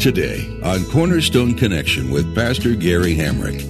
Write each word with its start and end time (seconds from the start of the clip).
Today 0.00 0.60
on 0.62 0.84
Cornerstone 0.84 1.54
Connection 1.54 2.10
with 2.10 2.32
Pastor 2.34 2.74
Gary 2.76 3.16
Hamrick. 3.16 3.60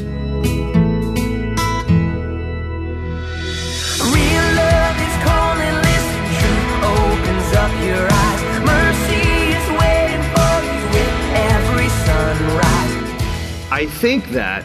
Real 4.12 4.46
love 4.54 4.96
is 5.00 5.16
calling, 5.24 5.76
listen, 5.80 6.20
truth 6.36 6.72
opens 6.84 7.48
up 7.54 7.72
your 7.82 8.06
eyes. 8.10 8.42
Mercy 8.66 9.24
is 9.54 9.66
waiting 9.80 10.24
for 10.34 10.54
you 10.66 10.78
with 10.92 11.16
every 11.52 11.88
sunrise. 12.04 13.72
I 13.72 13.86
think 13.86 14.28
that 14.32 14.64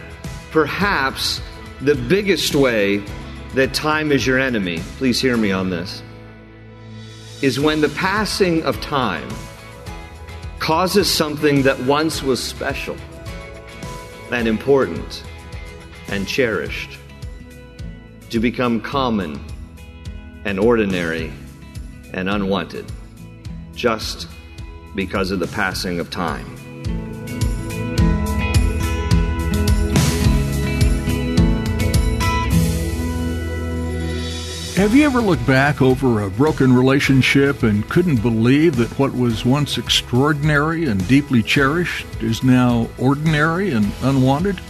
perhaps 0.51 1.41
the 1.79 1.95
biggest 1.95 2.53
way 2.53 3.01
that 3.55 3.73
time 3.73 4.11
is 4.11 4.27
your 4.27 4.39
enemy, 4.39 4.79
please 4.97 5.21
hear 5.21 5.37
me 5.37 5.51
on 5.51 5.69
this, 5.69 6.03
is 7.41 7.59
when 7.59 7.79
the 7.81 7.89
passing 7.89 8.61
of 8.63 8.79
time 8.81 9.29
causes 10.61 11.11
something 11.11 11.63
that 11.63 11.77
once 11.81 12.21
was 12.21 12.41
special 12.41 12.95
and 14.31 14.47
important 14.47 15.23
and 16.09 16.27
cherished 16.27 16.99
to 18.29 18.39
become 18.39 18.79
common 18.79 19.43
and 20.45 20.59
ordinary 20.59 21.33
and 22.13 22.29
unwanted 22.29 22.85
just 23.73 24.27
because 24.93 25.31
of 25.31 25.39
the 25.39 25.47
passing 25.47 25.99
of 25.99 26.11
time. 26.11 26.45
Have 34.75 34.95
you 34.95 35.03
ever 35.03 35.19
looked 35.19 35.45
back 35.45 35.81
over 35.81 36.21
a 36.21 36.29
broken 36.29 36.73
relationship 36.73 37.63
and 37.63 37.87
couldn't 37.89 38.21
believe 38.21 38.77
that 38.77 38.97
what 38.97 39.13
was 39.13 39.45
once 39.45 39.77
extraordinary 39.77 40.85
and 40.85 41.05
deeply 41.09 41.43
cherished 41.43 42.07
is 42.21 42.41
now 42.41 42.89
ordinary 42.97 43.71
and 43.71 43.91
unwanted? 44.01 44.61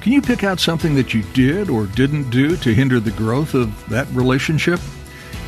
Can 0.00 0.12
you 0.12 0.22
pick 0.22 0.44
out 0.44 0.60
something 0.60 0.94
that 0.94 1.12
you 1.12 1.22
did 1.34 1.68
or 1.68 1.86
didn't 1.86 2.30
do 2.30 2.56
to 2.58 2.72
hinder 2.72 3.00
the 3.00 3.10
growth 3.10 3.54
of 3.54 3.88
that 3.88 4.06
relationship? 4.12 4.80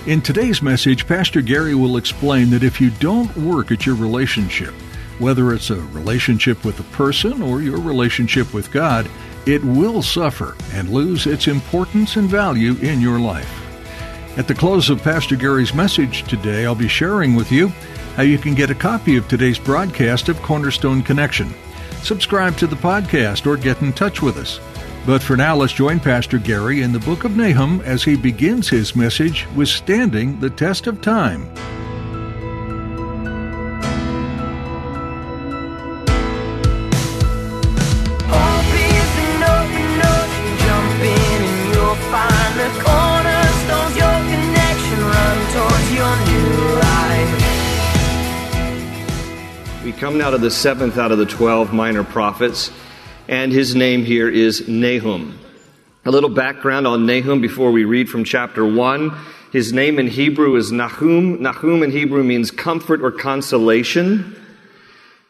In 0.06 0.20
today's 0.20 0.60
message, 0.60 1.06
Pastor 1.06 1.40
Gary 1.40 1.76
will 1.76 1.96
explain 1.96 2.50
that 2.50 2.64
if 2.64 2.80
you 2.80 2.90
don't 2.90 3.34
work 3.36 3.70
at 3.70 3.86
your 3.86 3.94
relationship, 3.94 4.74
whether 5.20 5.54
it's 5.54 5.70
a 5.70 5.76
relationship 5.76 6.64
with 6.64 6.80
a 6.80 6.94
person 6.94 7.40
or 7.40 7.62
your 7.62 7.80
relationship 7.80 8.52
with 8.52 8.72
God, 8.72 9.08
it 9.46 9.62
will 9.64 10.02
suffer 10.02 10.56
and 10.72 10.90
lose 10.90 11.28
its 11.28 11.46
importance 11.46 12.16
and 12.16 12.28
value 12.28 12.74
in 12.78 13.00
your 13.00 13.20
life. 13.20 13.63
At 14.36 14.48
the 14.48 14.54
close 14.54 14.90
of 14.90 15.00
Pastor 15.00 15.36
Gary's 15.36 15.74
message 15.74 16.24
today, 16.24 16.66
I'll 16.66 16.74
be 16.74 16.88
sharing 16.88 17.36
with 17.36 17.52
you 17.52 17.68
how 18.16 18.24
you 18.24 18.36
can 18.36 18.54
get 18.54 18.68
a 18.68 18.74
copy 18.74 19.16
of 19.16 19.28
today's 19.28 19.60
broadcast 19.60 20.28
of 20.28 20.42
Cornerstone 20.42 21.02
Connection. 21.02 21.54
Subscribe 22.02 22.56
to 22.56 22.66
the 22.66 22.74
podcast 22.74 23.46
or 23.46 23.56
get 23.56 23.80
in 23.80 23.92
touch 23.92 24.22
with 24.22 24.36
us. 24.36 24.58
But 25.06 25.22
for 25.22 25.36
now, 25.36 25.54
let's 25.54 25.72
join 25.72 26.00
Pastor 26.00 26.38
Gary 26.38 26.82
in 26.82 26.92
the 26.92 26.98
book 26.98 27.22
of 27.22 27.36
Nahum 27.36 27.80
as 27.82 28.02
he 28.02 28.16
begins 28.16 28.68
his 28.68 28.96
message, 28.96 29.46
Withstanding 29.54 30.40
the 30.40 30.50
Test 30.50 30.88
of 30.88 31.00
Time. 31.00 31.48
We 49.84 49.92
come 49.92 50.16
now 50.16 50.30
to 50.30 50.38
the 50.38 50.50
seventh 50.50 50.96
out 50.96 51.12
of 51.12 51.18
the 51.18 51.26
twelve 51.26 51.74
minor 51.74 52.04
prophets, 52.04 52.70
and 53.28 53.52
his 53.52 53.74
name 53.74 54.02
here 54.02 54.30
is 54.30 54.66
Nahum. 54.66 55.38
A 56.06 56.10
little 56.10 56.30
background 56.30 56.86
on 56.86 57.04
Nahum 57.04 57.42
before 57.42 57.70
we 57.70 57.84
read 57.84 58.08
from 58.08 58.24
chapter 58.24 58.64
1. 58.64 59.14
His 59.52 59.74
name 59.74 59.98
in 59.98 60.08
Hebrew 60.08 60.56
is 60.56 60.72
Nahum. 60.72 61.42
Nahum 61.42 61.82
in 61.82 61.90
Hebrew 61.90 62.24
means 62.24 62.50
comfort 62.50 63.02
or 63.02 63.10
consolation. 63.10 64.34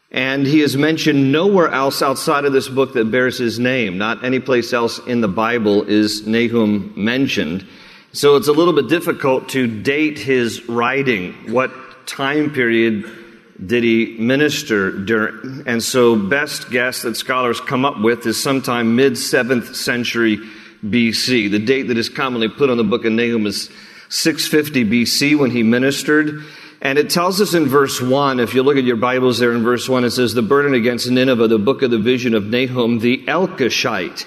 And 0.09 0.47
he 0.47 0.61
is 0.61 0.77
mentioned 0.77 1.33
nowhere 1.33 1.67
else 1.67 2.01
outside 2.01 2.45
of 2.45 2.53
this 2.53 2.69
book 2.69 2.93
that 2.93 3.11
bears 3.11 3.37
his 3.37 3.59
name. 3.59 3.97
Not 3.97 4.23
any 4.23 4.39
place 4.39 4.71
else 4.71 4.99
in 4.99 5.19
the 5.19 5.27
Bible 5.27 5.83
is 5.83 6.25
Nahum 6.25 6.93
mentioned. 6.95 7.67
So 8.13 8.37
it's 8.37 8.47
a 8.47 8.53
little 8.53 8.71
bit 8.73 8.87
difficult 8.87 9.49
to 9.49 9.67
date 9.67 10.17
his 10.17 10.69
writing. 10.69 11.51
What 11.51 11.73
time 12.07 12.53
period 12.53 13.24
did 13.63 13.83
he 13.83 14.17
minister 14.19 14.91
during? 14.91 15.63
And 15.65 15.81
so 15.81 16.15
best 16.15 16.69
guess 16.69 17.03
that 17.03 17.15
scholars 17.15 17.61
come 17.61 17.85
up 17.85 17.99
with 18.01 18.25
is 18.25 18.41
sometime 18.41 18.95
mid 18.95 19.13
7th 19.13 19.75
century 19.75 20.39
BC. 20.83 21.49
The 21.49 21.59
date 21.59 21.83
that 21.83 21.97
is 21.97 22.09
commonly 22.09 22.49
put 22.49 22.69
on 22.69 22.77
the 22.77 22.83
book 22.83 23.05
of 23.05 23.13
Nahum 23.13 23.45
is 23.45 23.69
650 24.09 24.85
BC 24.85 25.37
when 25.39 25.51
he 25.51 25.63
ministered. 25.63 26.43
And 26.81 26.99
it 26.99 27.09
tells 27.09 27.41
us 27.41 27.53
in 27.53 27.65
verse 27.65 28.01
1, 28.01 28.39
if 28.39 28.53
you 28.53 28.61
look 28.61 28.77
at 28.77 28.83
your 28.83 28.97
Bibles 28.97 29.39
there 29.39 29.53
in 29.53 29.63
verse 29.63 29.87
1, 29.87 30.03
it 30.03 30.11
says, 30.11 30.33
The 30.33 30.41
burden 30.41 30.73
against 30.73 31.09
Nineveh, 31.09 31.47
the 31.47 31.57
book 31.57 31.81
of 31.81 31.91
the 31.91 31.97
vision 31.97 32.35
of 32.35 32.45
Nahum, 32.45 32.99
the 32.99 33.25
Elkoshite. 33.25 34.25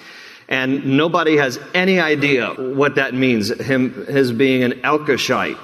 And 0.48 0.96
nobody 0.96 1.36
has 1.36 1.60
any 1.74 2.00
idea 2.00 2.48
what 2.54 2.94
that 2.94 3.14
means, 3.14 3.50
him, 3.60 4.06
his 4.06 4.32
being 4.32 4.64
an 4.64 4.80
Elkoshite. 4.80 5.58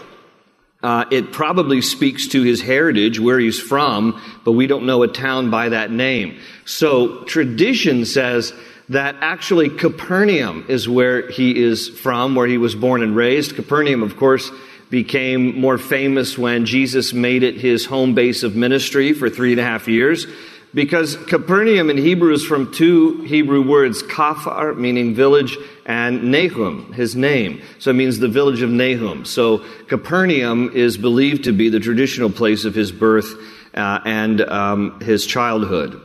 Uh, 0.84 1.06
it 1.11 1.33
probably 1.33 1.81
speaks 1.81 2.28
to 2.28 2.43
his 2.43 2.61
heritage, 2.61 3.19
where 3.19 3.39
he's 3.39 3.59
from, 3.59 4.21
but 4.45 4.53
we 4.53 4.67
don't 4.67 4.84
know 4.84 5.03
a 5.03 5.09
town 5.09 5.49
by 5.50 5.71
that 5.71 5.91
name. 5.91 6.39
So 6.67 7.25
tradition 7.25 8.05
says 8.05 8.53
that 8.91 9.17
actually 9.22 9.71
Capernaum 9.71 10.67
is 10.69 10.87
where 10.87 11.31
he 11.31 11.59
is 11.59 11.89
from, 11.89 12.34
where 12.34 12.47
he 12.47 12.59
was 12.59 12.75
born 12.75 13.03
and 13.03 13.17
raised. 13.17 13.56
Capernaum, 13.56 14.03
of 14.03 14.19
course, 14.19 14.50
became 14.91 15.59
more 15.59 15.78
famous 15.78 16.37
when 16.37 16.67
Jesus 16.67 17.15
made 17.15 17.45
it 17.45 17.55
his 17.55 17.87
home 17.87 18.15
base 18.15 18.43
of 18.43 18.55
ministry 18.55 19.15
for 19.15 19.31
three 19.31 19.53
and 19.53 19.61
a 19.61 19.65
half 19.65 19.89
years. 19.89 20.27
Because 20.74 21.16
Capernaum 21.16 21.88
in 21.88 21.96
Hebrew 21.96 22.32
is 22.32 22.44
from 22.44 22.72
two 22.72 23.22
Hebrew 23.22 23.62
words, 23.62 24.02
kafar, 24.02 24.76
meaning 24.76 25.14
village, 25.14 25.56
and 25.86 26.32
Nahum, 26.32 26.92
his 26.92 27.14
name. 27.14 27.62
So 27.78 27.90
it 27.90 27.94
means 27.94 28.18
the 28.18 28.28
village 28.28 28.60
of 28.60 28.70
Nahum. 28.70 29.24
So 29.24 29.64
Capernaum 29.86 30.72
is 30.74 30.98
believed 30.98 31.44
to 31.44 31.52
be 31.52 31.68
the 31.68 31.78
traditional 31.78 32.28
place 32.28 32.64
of 32.64 32.74
his 32.74 32.90
birth 32.90 33.36
uh, 33.74 34.00
and 34.04 34.40
um, 34.40 35.00
his 35.00 35.26
childhood. 35.26 36.00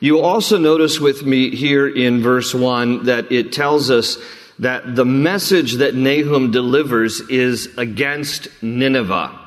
You 0.00 0.20
also 0.20 0.56
notice 0.56 0.98
with 0.98 1.22
me 1.22 1.54
here 1.54 1.86
in 1.86 2.22
verse 2.22 2.54
1 2.54 3.04
that 3.04 3.30
it 3.30 3.52
tells 3.52 3.90
us 3.90 4.16
that 4.58 4.96
the 4.96 5.04
message 5.04 5.74
that 5.74 5.94
Nahum 5.94 6.50
delivers 6.50 7.20
is 7.28 7.76
against 7.76 8.48
Nineveh. 8.62 9.38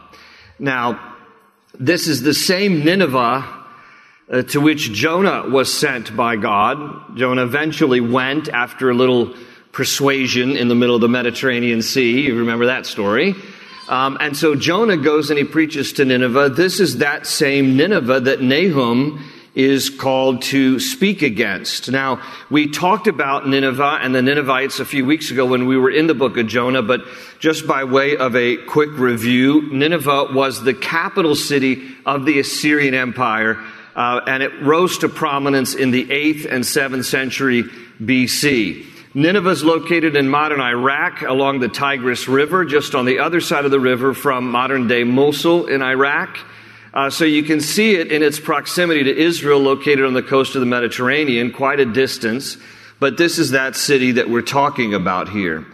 Now, 0.59 1.15
this 1.79 2.07
is 2.07 2.21
the 2.21 2.33
same 2.33 2.83
Nineveh 2.83 3.56
uh, 4.31 4.41
to 4.43 4.59
which 4.59 4.91
Jonah 4.91 5.49
was 5.49 5.73
sent 5.73 6.15
by 6.15 6.35
God. 6.35 7.17
Jonah 7.17 7.43
eventually 7.43 8.01
went 8.01 8.49
after 8.49 8.89
a 8.89 8.93
little 8.93 9.33
persuasion 9.71 10.57
in 10.57 10.67
the 10.67 10.75
middle 10.75 10.95
of 10.95 11.01
the 11.01 11.09
Mediterranean 11.09 11.81
Sea. 11.81 12.21
You 12.21 12.39
remember 12.39 12.65
that 12.65 12.85
story. 12.85 13.35
Um, 13.87 14.17
and 14.19 14.35
so 14.35 14.55
Jonah 14.55 14.97
goes 14.97 15.29
and 15.29 15.37
he 15.37 15.45
preaches 15.45 15.93
to 15.93 16.05
Nineveh. 16.05 16.49
This 16.49 16.79
is 16.79 16.97
that 16.97 17.25
same 17.25 17.77
Nineveh 17.77 18.21
that 18.21 18.41
Nahum 18.41 19.23
is 19.57 19.89
called 19.89 20.43
to 20.43 20.79
speak 20.79 21.23
against. 21.23 21.89
Now, 21.89 22.21
we 22.51 22.69
talked 22.69 23.07
about 23.07 23.47
Nineveh 23.47 23.97
and 24.01 24.13
the 24.13 24.21
Ninevites 24.21 24.79
a 24.79 24.85
few 24.85 25.03
weeks 25.03 25.31
ago 25.31 25.47
when 25.47 25.65
we 25.65 25.77
were 25.77 25.89
in 25.89 26.05
the 26.05 26.13
book 26.13 26.37
of 26.37 26.45
Jonah, 26.45 26.83
but 26.83 27.01
just 27.39 27.65
by 27.65 27.83
way 27.83 28.15
of 28.17 28.35
a 28.35 28.57
quick 28.57 28.91
review, 28.99 29.67
Nineveh 29.71 30.27
was 30.31 30.63
the 30.63 30.75
capital 30.75 31.33
city 31.33 31.95
of 32.05 32.25
the 32.25 32.39
Assyrian 32.39 32.93
Empire, 32.93 33.57
uh, 33.97 34.21
and 34.27 34.43
it 34.43 34.61
rose 34.61 34.99
to 34.99 35.09
prominence 35.09 35.73
in 35.73 35.89
the 35.89 36.05
8th 36.05 36.45
and 36.45 36.63
7th 36.63 37.03
century 37.03 37.63
BC. 37.99 38.85
Nineveh 39.15 39.49
is 39.49 39.63
located 39.63 40.15
in 40.15 40.29
modern 40.29 40.61
Iraq 40.61 41.23
along 41.23 41.59
the 41.59 41.67
Tigris 41.67 42.27
River, 42.27 42.63
just 42.63 42.93
on 42.93 43.05
the 43.05 43.17
other 43.17 43.41
side 43.41 43.65
of 43.65 43.71
the 43.71 43.79
river 43.79 44.13
from 44.13 44.51
modern 44.51 44.87
day 44.87 45.03
Mosul 45.03 45.65
in 45.65 45.81
Iraq. 45.81 46.37
Uh, 46.93 47.09
so 47.09 47.25
you 47.25 47.41
can 47.41 47.59
see 47.59 47.95
it 47.95 48.11
in 48.11 48.21
its 48.21 48.39
proximity 48.39 49.03
to 49.03 49.17
Israel, 49.17 49.59
located 49.59 50.05
on 50.05 50.13
the 50.13 50.21
coast 50.21 50.53
of 50.53 50.59
the 50.61 50.67
Mediterranean, 50.67 51.51
quite 51.51 51.79
a 51.79 51.85
distance. 51.85 52.57
But 52.99 53.17
this 53.17 53.39
is 53.39 53.51
that 53.51 53.75
city 53.75 54.13
that 54.13 54.29
we're 54.29 54.41
talking 54.43 54.93
about 54.93 55.29
here. 55.29 55.65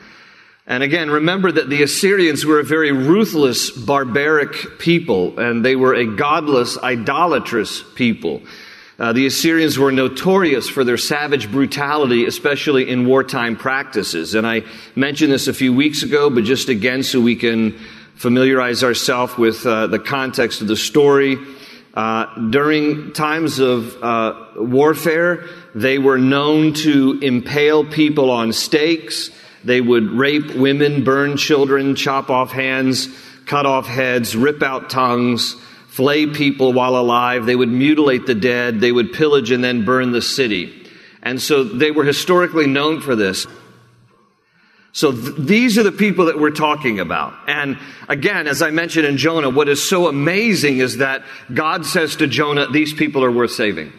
And 0.65 0.81
again, 0.81 1.09
remember 1.09 1.51
that 1.51 1.69
the 1.69 1.83
Assyrians 1.83 2.45
were 2.45 2.59
a 2.59 2.63
very 2.63 2.93
ruthless, 2.93 3.69
barbaric 3.69 4.79
people, 4.79 5.37
and 5.37 5.63
they 5.63 5.75
were 5.75 5.93
a 5.93 6.05
godless, 6.05 6.77
idolatrous 6.77 7.83
people. 7.95 8.41
Uh, 8.97 9.11
the 9.11 9.25
Assyrians 9.25 9.77
were 9.77 9.91
notorious 9.91 10.69
for 10.69 10.85
their 10.85 10.97
savage 10.97 11.51
brutality, 11.51 12.25
especially 12.25 12.89
in 12.89 13.05
wartime 13.05 13.57
practices. 13.57 14.35
And 14.35 14.47
I 14.47 14.61
mentioned 14.95 15.33
this 15.33 15.49
a 15.49 15.53
few 15.53 15.73
weeks 15.73 16.03
ago, 16.03 16.29
but 16.29 16.45
just 16.45 16.69
again 16.69 17.03
so 17.03 17.19
we 17.19 17.35
can 17.35 17.77
familiarize 18.15 18.85
ourselves 18.85 19.37
with 19.37 19.65
uh, 19.65 19.87
the 19.87 19.99
context 19.99 20.61
of 20.61 20.67
the 20.67 20.77
story. 20.77 21.37
Uh, 21.93 22.25
during 22.51 23.11
times 23.11 23.59
of 23.59 24.01
uh, 24.01 24.33
warfare, 24.55 25.45
they 25.75 25.97
were 25.97 26.17
known 26.17 26.73
to 26.73 27.19
impale 27.21 27.83
people 27.83 28.31
on 28.31 28.53
stakes. 28.53 29.29
They 29.63 29.81
would 29.81 30.11
rape 30.11 30.55
women, 30.55 31.03
burn 31.03 31.37
children, 31.37 31.95
chop 31.95 32.29
off 32.29 32.51
hands, 32.51 33.07
cut 33.45 33.65
off 33.65 33.87
heads, 33.87 34.35
rip 34.35 34.61
out 34.61 34.89
tongues, 34.89 35.55
flay 35.87 36.27
people 36.27 36.73
while 36.73 36.95
alive. 36.95 37.45
They 37.45 37.55
would 37.55 37.69
mutilate 37.69 38.25
the 38.25 38.35
dead. 38.35 38.79
They 38.79 38.91
would 38.91 39.13
pillage 39.13 39.51
and 39.51 39.63
then 39.63 39.85
burn 39.85 40.11
the 40.11 40.21
city. 40.21 40.87
And 41.21 41.41
so 41.41 41.63
they 41.63 41.91
were 41.91 42.03
historically 42.03 42.67
known 42.67 42.99
for 42.99 43.15
this. 43.15 43.47
So 44.91 45.11
th- 45.11 45.35
these 45.37 45.77
are 45.77 45.83
the 45.83 45.91
people 45.91 46.25
that 46.25 46.39
we're 46.39 46.51
talking 46.51 46.99
about. 46.99 47.33
And 47.47 47.79
again, 48.07 48.47
as 48.47 48.61
I 48.61 48.69
mentioned 48.69 49.07
in 49.07 49.17
Jonah, 49.17 49.49
what 49.49 49.67
is 49.67 49.87
so 49.87 50.07
amazing 50.07 50.77
is 50.77 50.97
that 50.97 51.23
God 51.53 51.85
says 51.85 52.17
to 52.17 52.27
Jonah, 52.27 52.67
these 52.67 52.93
people 52.93 53.23
are 53.23 53.31
worth 53.31 53.51
saving. 53.51 53.91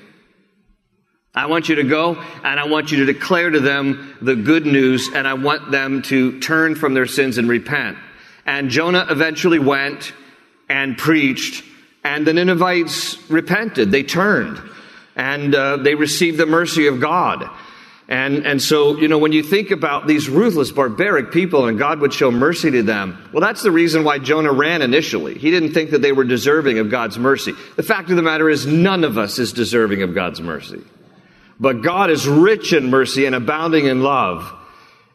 I 1.36 1.46
want 1.46 1.68
you 1.68 1.74
to 1.76 1.82
go 1.82 2.14
and 2.44 2.60
I 2.60 2.66
want 2.66 2.92
you 2.92 3.04
to 3.04 3.12
declare 3.12 3.50
to 3.50 3.58
them 3.58 4.16
the 4.22 4.36
good 4.36 4.66
news 4.66 5.10
and 5.12 5.26
I 5.26 5.34
want 5.34 5.72
them 5.72 6.02
to 6.02 6.38
turn 6.38 6.76
from 6.76 6.94
their 6.94 7.06
sins 7.06 7.38
and 7.38 7.48
repent. 7.48 7.98
And 8.46 8.70
Jonah 8.70 9.06
eventually 9.10 9.58
went 9.58 10.12
and 10.68 10.96
preached 10.96 11.64
and 12.04 12.24
the 12.24 12.32
Ninevites 12.32 13.18
repented. 13.30 13.90
They 13.90 14.04
turned 14.04 14.60
and 15.16 15.54
uh, 15.54 15.78
they 15.78 15.96
received 15.96 16.38
the 16.38 16.46
mercy 16.46 16.86
of 16.86 17.00
God. 17.00 17.50
And, 18.06 18.46
and 18.46 18.60
so, 18.62 18.96
you 18.96 19.08
know, 19.08 19.18
when 19.18 19.32
you 19.32 19.42
think 19.42 19.70
about 19.70 20.06
these 20.06 20.28
ruthless, 20.28 20.70
barbaric 20.70 21.32
people 21.32 21.66
and 21.66 21.78
God 21.78 22.00
would 22.00 22.12
show 22.12 22.30
mercy 22.30 22.70
to 22.70 22.82
them, 22.82 23.18
well, 23.32 23.40
that's 23.40 23.62
the 23.62 23.70
reason 23.72 24.04
why 24.04 24.18
Jonah 24.18 24.52
ran 24.52 24.82
initially. 24.82 25.36
He 25.36 25.50
didn't 25.50 25.72
think 25.72 25.90
that 25.90 26.02
they 26.02 26.12
were 26.12 26.24
deserving 26.24 26.78
of 26.78 26.90
God's 26.90 27.18
mercy. 27.18 27.54
The 27.76 27.82
fact 27.82 28.10
of 28.10 28.16
the 28.16 28.22
matter 28.22 28.50
is, 28.50 28.66
none 28.66 29.02
of 29.02 29.16
us 29.16 29.38
is 29.38 29.52
deserving 29.52 30.02
of 30.02 30.14
God's 30.14 30.40
mercy. 30.40 30.82
But 31.58 31.82
God 31.82 32.10
is 32.10 32.26
rich 32.26 32.72
in 32.72 32.90
mercy 32.90 33.26
and 33.26 33.34
abounding 33.34 33.86
in 33.86 34.02
love. 34.02 34.52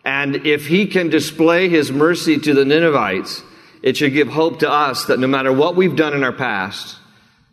And 0.06 0.48
if 0.48 0.68
He 0.68 0.88
can 0.88 1.10
display 1.10 1.70
His 1.70 1.92
mercy 1.92 2.38
to 2.40 2.54
the 2.54 2.66
Ninevites, 2.66 3.44
it 3.82 3.98
should 3.98 4.14
give 4.14 4.28
hope 4.28 4.60
to 4.60 4.70
us 4.70 5.06
that 5.06 5.20
no 5.20 5.28
matter 5.28 5.52
what 5.52 5.76
we've 5.76 5.96
done 5.96 6.14
in 6.14 6.24
our 6.24 6.34
past, 6.34 6.98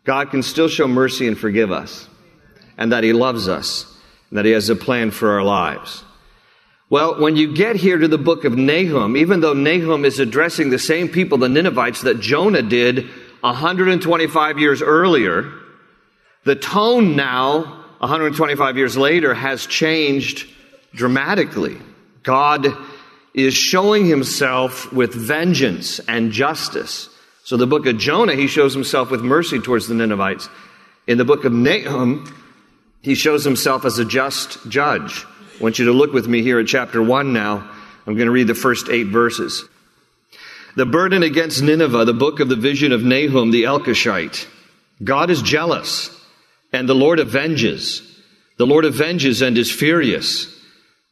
God 0.05 0.31
can 0.31 0.43
still 0.43 0.69
show 0.69 0.87
mercy 0.87 1.27
and 1.27 1.39
forgive 1.39 1.73
us. 1.73 2.09
And 2.79 2.93
that 2.93 3.05
He 3.05 3.13
loves 3.13 3.49
us 3.49 3.93
and 4.31 4.39
that 4.39 4.45
He 4.45 4.53
has 4.53 4.69
a 4.69 4.77
plan 4.77 5.11
for 5.11 5.33
our 5.33 5.43
lives. 5.43 6.05
Well, 6.89 7.21
when 7.21 7.35
you 7.35 7.53
get 7.53 7.75
here 7.75 7.99
to 7.99 8.07
the 8.07 8.19
book 8.19 8.45
of 8.45 8.57
Nahum, 8.57 9.17
even 9.17 9.41
though 9.41 9.55
Nahum 9.55 10.05
is 10.05 10.21
addressing 10.21 10.71
the 10.71 10.79
same 10.79 11.09
people, 11.09 11.39
the 11.39 11.49
Ninevites, 11.49 12.03
that 12.03 12.21
Jonah 12.21 12.63
did 12.63 13.09
125 13.41 14.59
years 14.61 14.83
earlier, 14.83 15.53
the 16.45 16.55
tone 16.55 17.17
now, 17.17 17.76
125 17.99 18.77
years 18.77 18.97
later, 18.97 19.35
has 19.35 19.67
changed 19.67 20.49
dramatically. 20.95 21.79
God 22.23 22.67
is 23.33 23.55
showing 23.55 24.07
himself 24.07 24.93
with 24.93 25.15
vengeance 25.15 25.99
and 26.01 26.33
justice. 26.33 27.09
So 27.45 27.57
the 27.57 27.67
book 27.67 27.87
of 27.87 27.99
Jonah, 27.99 28.35
he 28.35 28.49
shows 28.49 28.75
himself 28.75 29.11
with 29.11 29.23
mercy 29.23 29.61
towards 29.61 29.87
the 29.87 29.95
Ninevites. 29.95 30.49
In 31.07 31.19
the 31.19 31.25
book 31.25 31.45
of 31.45 31.53
Nahum, 31.53 32.35
he 33.03 33.15
shows 33.15 33.45
himself 33.45 33.85
as 33.85 33.99
a 33.99 34.05
just 34.05 34.69
judge. 34.69 35.25
I 35.59 35.63
want 35.63 35.79
you 35.79 35.85
to 35.85 35.93
look 35.93 36.13
with 36.13 36.27
me 36.27 36.43
here 36.43 36.59
at 36.59 36.67
chapter 36.67 37.01
1 37.01 37.33
now. 37.33 37.71
I'm 38.07 38.15
going 38.15 38.27
to 38.27 38.33
read 38.33 38.49
the 38.49 38.55
first 38.55 38.89
eight 38.89 39.07
verses. 39.07 39.65
The 40.75 40.87
burden 40.87 41.23
against 41.23 41.63
Nineveh, 41.63 42.05
the 42.05 42.13
book 42.13 42.41
of 42.41 42.49
the 42.49 42.57
vision 42.57 42.93
of 42.93 43.03
Nahum 43.03 43.51
the 43.51 43.63
Elkoshite. 43.63 44.47
God 45.05 45.31
is 45.31 45.41
jealous, 45.41 46.11
and 46.73 46.89
the 46.89 46.95
Lord 46.95 47.21
avenges. 47.21 48.03
The 48.59 48.67
Lord 48.67 48.85
avenges 48.85 49.43
and 49.43 49.57
is 49.59 49.71
furious. 49.71 50.53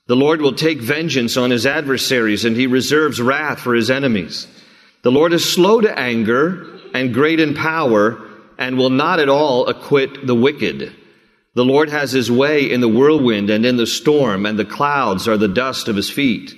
The 0.07 0.17
Lord 0.17 0.43
will 0.43 0.55
take 0.55 0.81
vengeance 0.81 1.37
on 1.37 1.51
his 1.51 1.67
adversaries, 1.67 2.45
and 2.45 2.57
he 2.57 2.67
reserves 2.67 3.21
wrath 3.21 3.61
for 3.61 3.75
his 3.75 3.91
enemies. 3.91 4.47
The 5.03 5.13
Lord 5.13 5.33
is 5.33 5.51
slow 5.51 5.81
to 5.81 5.99
anger 5.99 6.67
and 6.95 7.15
great 7.15 7.41
in 7.41 7.55
power, 7.55 8.21
and 8.59 8.79
will 8.79 8.91
not 8.91 9.19
at 9.19 9.29
all 9.29 9.67
acquit 9.67 10.27
the 10.27 10.35
wicked. 10.35 10.95
The 11.55 11.65
Lord 11.65 11.89
has 11.89 12.13
his 12.13 12.31
way 12.31 12.71
in 12.71 12.81
the 12.81 12.89
whirlwind 12.89 13.51
and 13.51 13.65
in 13.65 13.77
the 13.77 13.87
storm, 13.87 14.45
and 14.45 14.59
the 14.59 14.65
clouds 14.65 15.29
are 15.29 15.37
the 15.37 15.49
dust 15.49 15.89
of 15.89 15.97
his 15.97 16.11
feet. 16.11 16.55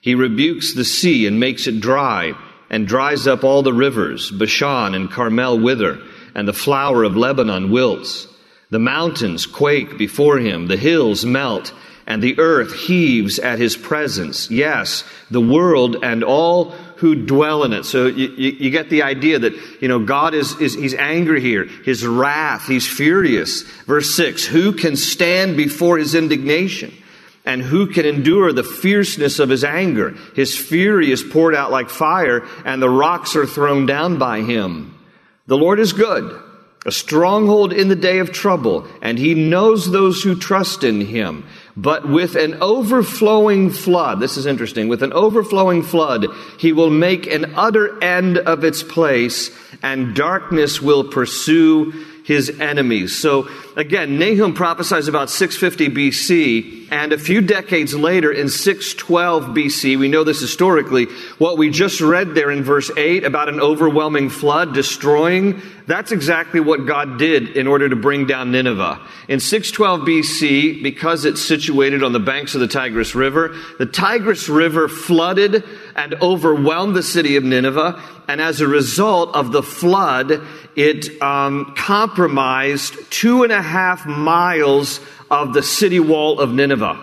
He 0.00 0.14
rebukes 0.14 0.74
the 0.74 0.84
sea 0.84 1.26
and 1.26 1.40
makes 1.40 1.66
it 1.66 1.80
dry, 1.80 2.32
and 2.70 2.86
dries 2.86 3.26
up 3.26 3.42
all 3.42 3.62
the 3.62 3.72
rivers. 3.72 4.30
Bashan 4.30 4.94
and 4.94 5.10
Carmel 5.10 5.58
wither, 5.58 6.00
and 6.34 6.46
the 6.46 6.52
flower 6.52 7.04
of 7.04 7.16
Lebanon 7.16 7.70
wilts. 7.70 8.26
The 8.70 8.78
mountains 8.78 9.46
quake 9.46 9.98
before 9.98 10.38
him, 10.38 10.66
the 10.66 10.76
hills 10.76 11.24
melt, 11.24 11.72
and 12.06 12.22
the 12.22 12.38
earth 12.38 12.74
heaves 12.74 13.38
at 13.38 13.58
his 13.58 13.76
presence. 13.76 14.50
Yes, 14.50 15.04
the 15.30 15.40
world 15.40 15.96
and 16.02 16.22
all 16.22 16.72
who 16.96 17.26
dwell 17.26 17.64
in 17.64 17.72
it. 17.72 17.84
So 17.84 18.06
you, 18.06 18.28
you, 18.36 18.50
you, 18.52 18.70
get 18.70 18.90
the 18.90 19.02
idea 19.02 19.38
that, 19.38 19.52
you 19.80 19.88
know, 19.88 19.98
God 19.98 20.34
is, 20.34 20.58
is, 20.60 20.74
he's 20.74 20.94
angry 20.94 21.40
here. 21.40 21.64
His 21.64 22.06
wrath, 22.06 22.66
he's 22.66 22.86
furious. 22.86 23.62
Verse 23.62 24.14
6, 24.14 24.44
who 24.46 24.72
can 24.72 24.96
stand 24.96 25.56
before 25.56 25.98
his 25.98 26.14
indignation? 26.14 26.92
And 27.46 27.60
who 27.60 27.88
can 27.88 28.06
endure 28.06 28.52
the 28.52 28.64
fierceness 28.64 29.38
of 29.38 29.50
his 29.50 29.64
anger? 29.64 30.14
His 30.34 30.56
fury 30.56 31.12
is 31.12 31.22
poured 31.22 31.54
out 31.54 31.70
like 31.70 31.90
fire, 31.90 32.46
and 32.64 32.80
the 32.80 32.88
rocks 32.88 33.36
are 33.36 33.44
thrown 33.44 33.84
down 33.84 34.18
by 34.18 34.40
him. 34.40 34.98
The 35.46 35.58
Lord 35.58 35.78
is 35.78 35.92
good 35.92 36.40
a 36.84 36.92
stronghold 36.92 37.72
in 37.72 37.88
the 37.88 37.96
day 37.96 38.18
of 38.18 38.32
trouble, 38.32 38.86
and 39.00 39.18
he 39.18 39.34
knows 39.34 39.90
those 39.90 40.22
who 40.22 40.34
trust 40.34 40.84
in 40.84 41.00
him. 41.00 41.46
But 41.76 42.08
with 42.08 42.36
an 42.36 42.54
overflowing 42.60 43.70
flood, 43.70 44.20
this 44.20 44.36
is 44.36 44.46
interesting, 44.46 44.88
with 44.88 45.02
an 45.02 45.12
overflowing 45.12 45.82
flood, 45.82 46.26
he 46.58 46.72
will 46.72 46.90
make 46.90 47.26
an 47.26 47.54
utter 47.56 48.02
end 48.02 48.38
of 48.38 48.64
its 48.64 48.82
place, 48.82 49.50
and 49.82 50.14
darkness 50.14 50.80
will 50.80 51.04
pursue 51.04 51.92
his 52.24 52.58
enemies. 52.58 53.16
So 53.16 53.48
again, 53.76 54.18
Nahum 54.18 54.54
prophesies 54.54 55.08
about 55.08 55.28
650 55.28 55.88
BC, 55.94 56.88
and 56.90 57.12
a 57.12 57.18
few 57.18 57.42
decades 57.42 57.94
later 57.94 58.32
in 58.32 58.48
612 58.48 59.44
BC, 59.54 59.98
we 59.98 60.08
know 60.08 60.24
this 60.24 60.40
historically, 60.40 61.04
what 61.36 61.58
we 61.58 61.68
just 61.68 62.00
read 62.00 62.34
there 62.34 62.50
in 62.50 62.62
verse 62.62 62.90
8 62.96 63.24
about 63.24 63.50
an 63.50 63.60
overwhelming 63.60 64.30
flood 64.30 64.72
destroying, 64.72 65.60
that's 65.86 66.12
exactly 66.12 66.60
what 66.60 66.86
God 66.86 67.18
did 67.18 67.56
in 67.56 67.66
order 67.66 67.88
to 67.88 67.96
bring 67.96 68.26
down 68.26 68.50
Nineveh. 68.52 69.00
In 69.28 69.38
612 69.38 70.00
BC, 70.00 70.82
because 70.82 71.26
it's 71.26 71.42
situated 71.42 72.02
on 72.02 72.12
the 72.12 72.20
banks 72.20 72.54
of 72.54 72.62
the 72.62 72.68
Tigris 72.68 73.14
River, 73.14 73.54
the 73.78 73.84
Tigris 73.84 74.48
River 74.48 74.88
flooded 74.88 75.62
and 75.94 76.14
overwhelmed 76.22 76.96
the 76.96 77.02
city 77.02 77.36
of 77.36 77.44
Nineveh, 77.44 78.02
and 78.28 78.40
as 78.40 78.62
a 78.62 78.68
result 78.68 79.34
of 79.34 79.52
the 79.52 79.62
flood, 79.62 80.40
it 80.74 81.20
um, 81.20 81.74
compromised 81.76 82.96
two 83.10 83.42
and 83.42 83.52
a 83.52 83.62
half 83.62 84.06
miles 84.06 85.00
of 85.30 85.52
the 85.52 85.62
city 85.62 86.00
wall 86.00 86.40
of 86.40 86.52
Nineveh. 86.52 86.98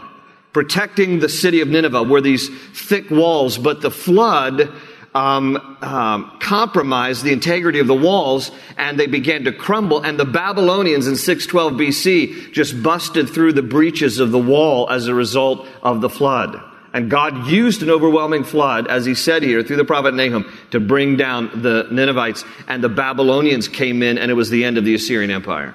Protecting 0.53 1.19
the 1.19 1.29
city 1.29 1.61
of 1.61 1.69
Nineveh 1.69 2.03
were 2.03 2.19
these 2.19 2.49
thick 2.73 3.09
walls, 3.11 3.57
but 3.57 3.81
the 3.81 3.91
flood 3.91 4.73
um, 5.13 5.77
um, 5.81 6.37
compromised 6.39 7.23
the 7.23 7.33
integrity 7.33 7.79
of 7.79 7.87
the 7.87 7.95
walls 7.95 8.51
and 8.77 8.99
they 8.99 9.07
began 9.07 9.43
to 9.45 9.51
crumble. 9.51 10.01
And 10.01 10.19
the 10.19 10.25
Babylonians 10.25 11.07
in 11.07 11.15
612 11.15 11.73
BC 11.73 12.53
just 12.53 12.81
busted 12.81 13.29
through 13.29 13.53
the 13.53 13.61
breaches 13.61 14.19
of 14.19 14.31
the 14.31 14.39
wall 14.39 14.89
as 14.89 15.07
a 15.07 15.13
result 15.13 15.67
of 15.81 16.01
the 16.01 16.09
flood. 16.09 16.61
And 16.93 17.09
God 17.09 17.47
used 17.47 17.83
an 17.83 17.89
overwhelming 17.89 18.43
flood, 18.43 18.87
as 18.87 19.05
he 19.05 19.15
said 19.15 19.43
here 19.43 19.63
through 19.63 19.77
the 19.77 19.85
prophet 19.85 20.13
Nahum, 20.13 20.51
to 20.71 20.79
bring 20.81 21.15
down 21.15 21.61
the 21.61 21.87
Ninevites. 21.89 22.43
And 22.67 22.83
the 22.83 22.89
Babylonians 22.89 23.69
came 23.69 24.03
in, 24.03 24.17
and 24.17 24.29
it 24.29 24.33
was 24.33 24.49
the 24.49 24.65
end 24.65 24.77
of 24.77 24.83
the 24.83 24.93
Assyrian 24.93 25.31
Empire. 25.31 25.73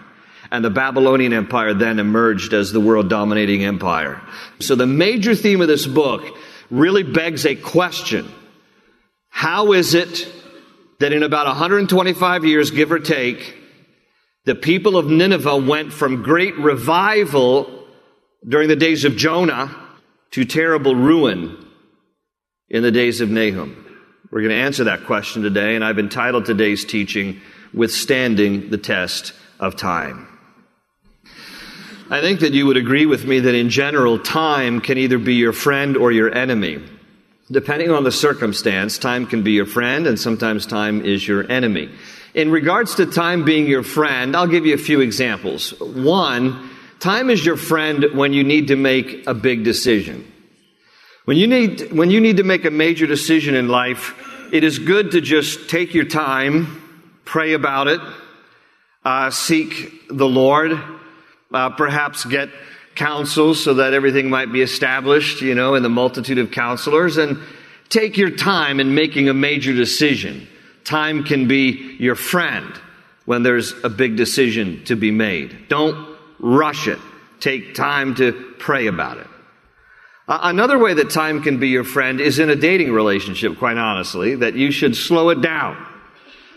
And 0.50 0.62
the 0.62 0.70
Babylonian 0.70 1.32
Empire 1.32 1.72
then 1.72 1.98
emerged 1.98 2.52
as 2.52 2.70
the 2.70 2.80
world 2.80 3.08
dominating 3.08 3.64
empire. 3.64 4.20
So 4.60 4.74
the 4.74 4.86
major 4.86 5.34
theme 5.34 5.62
of 5.62 5.68
this 5.68 5.86
book 5.86 6.36
really 6.70 7.02
begs 7.02 7.46
a 7.46 7.56
question. 7.56 8.30
How 9.36 9.74
is 9.74 9.92
it 9.92 10.32
that 10.98 11.12
in 11.12 11.22
about 11.22 11.46
125 11.46 12.46
years, 12.46 12.70
give 12.70 12.90
or 12.90 12.98
take, 12.98 13.54
the 14.46 14.54
people 14.54 14.96
of 14.96 15.08
Nineveh 15.08 15.58
went 15.58 15.92
from 15.92 16.22
great 16.22 16.56
revival 16.56 17.86
during 18.48 18.70
the 18.70 18.76
days 18.76 19.04
of 19.04 19.14
Jonah 19.14 19.76
to 20.30 20.46
terrible 20.46 20.96
ruin 20.96 21.54
in 22.70 22.82
the 22.82 22.90
days 22.90 23.20
of 23.20 23.28
Nahum? 23.28 23.84
We're 24.30 24.40
going 24.40 24.54
to 24.54 24.56
answer 24.56 24.84
that 24.84 25.04
question 25.04 25.42
today, 25.42 25.74
and 25.74 25.84
I've 25.84 25.98
entitled 25.98 26.46
today's 26.46 26.86
teaching, 26.86 27.42
Withstanding 27.74 28.70
the 28.70 28.78
Test 28.78 29.34
of 29.60 29.76
Time. 29.76 30.28
I 32.08 32.22
think 32.22 32.40
that 32.40 32.54
you 32.54 32.64
would 32.64 32.78
agree 32.78 33.04
with 33.04 33.26
me 33.26 33.40
that 33.40 33.54
in 33.54 33.68
general, 33.68 34.18
time 34.18 34.80
can 34.80 34.96
either 34.96 35.18
be 35.18 35.34
your 35.34 35.52
friend 35.52 35.94
or 35.94 36.10
your 36.10 36.34
enemy. 36.34 36.82
Depending 37.50 37.92
on 37.92 38.02
the 38.02 38.10
circumstance, 38.10 38.98
time 38.98 39.24
can 39.26 39.42
be 39.42 39.52
your 39.52 39.66
friend 39.66 40.06
and 40.06 40.18
sometimes 40.18 40.66
time 40.66 41.04
is 41.04 41.26
your 41.26 41.50
enemy. 41.50 41.88
In 42.34 42.50
regards 42.50 42.96
to 42.96 43.06
time 43.06 43.44
being 43.44 43.66
your 43.66 43.84
friend, 43.84 44.36
I'll 44.36 44.48
give 44.48 44.66
you 44.66 44.74
a 44.74 44.78
few 44.78 45.00
examples. 45.00 45.70
One, 45.80 46.70
time 46.98 47.30
is 47.30 47.46
your 47.46 47.56
friend 47.56 48.06
when 48.14 48.32
you 48.32 48.42
need 48.42 48.68
to 48.68 48.76
make 48.76 49.26
a 49.28 49.34
big 49.34 49.62
decision. 49.62 50.30
When 51.24 51.36
you 51.36 51.46
need, 51.46 51.92
when 51.92 52.10
you 52.10 52.20
need 52.20 52.38
to 52.38 52.42
make 52.42 52.64
a 52.64 52.70
major 52.70 53.06
decision 53.06 53.54
in 53.54 53.68
life, 53.68 54.14
it 54.52 54.64
is 54.64 54.78
good 54.80 55.12
to 55.12 55.20
just 55.20 55.70
take 55.70 55.94
your 55.94 56.04
time, 56.04 56.82
pray 57.24 57.52
about 57.52 57.86
it, 57.86 58.00
uh, 59.04 59.30
seek 59.30 60.08
the 60.08 60.28
Lord, 60.28 60.78
uh, 61.52 61.70
perhaps 61.70 62.24
get 62.24 62.50
counsel 62.96 63.54
so 63.54 63.74
that 63.74 63.94
everything 63.94 64.28
might 64.28 64.52
be 64.52 64.62
established, 64.62 65.42
you 65.42 65.54
know, 65.54 65.74
in 65.74 65.82
the 65.82 65.88
multitude 65.88 66.38
of 66.38 66.50
counselors, 66.50 67.16
and 67.16 67.38
take 67.88 68.16
your 68.16 68.30
time 68.30 68.80
in 68.80 68.94
making 68.94 69.28
a 69.28 69.34
major 69.34 69.72
decision. 69.72 70.48
Time 70.84 71.24
can 71.24 71.46
be 71.46 71.96
your 71.98 72.14
friend 72.14 72.72
when 73.26 73.42
there's 73.42 73.72
a 73.84 73.88
big 73.88 74.16
decision 74.16 74.84
to 74.84 74.96
be 74.96 75.10
made. 75.10 75.68
Don't 75.68 76.16
rush 76.38 76.88
it. 76.88 76.98
Take 77.40 77.74
time 77.74 78.14
to 78.16 78.32
pray 78.58 78.86
about 78.86 79.18
it. 79.18 79.26
Another 80.28 80.78
way 80.78 80.94
that 80.94 81.10
time 81.10 81.42
can 81.42 81.60
be 81.60 81.68
your 81.68 81.84
friend 81.84 82.20
is 82.20 82.40
in 82.40 82.50
a 82.50 82.56
dating 82.56 82.92
relationship, 82.92 83.58
quite 83.58 83.76
honestly, 83.76 84.34
that 84.36 84.54
you 84.54 84.72
should 84.72 84.96
slow 84.96 85.28
it 85.28 85.40
down. 85.40 85.76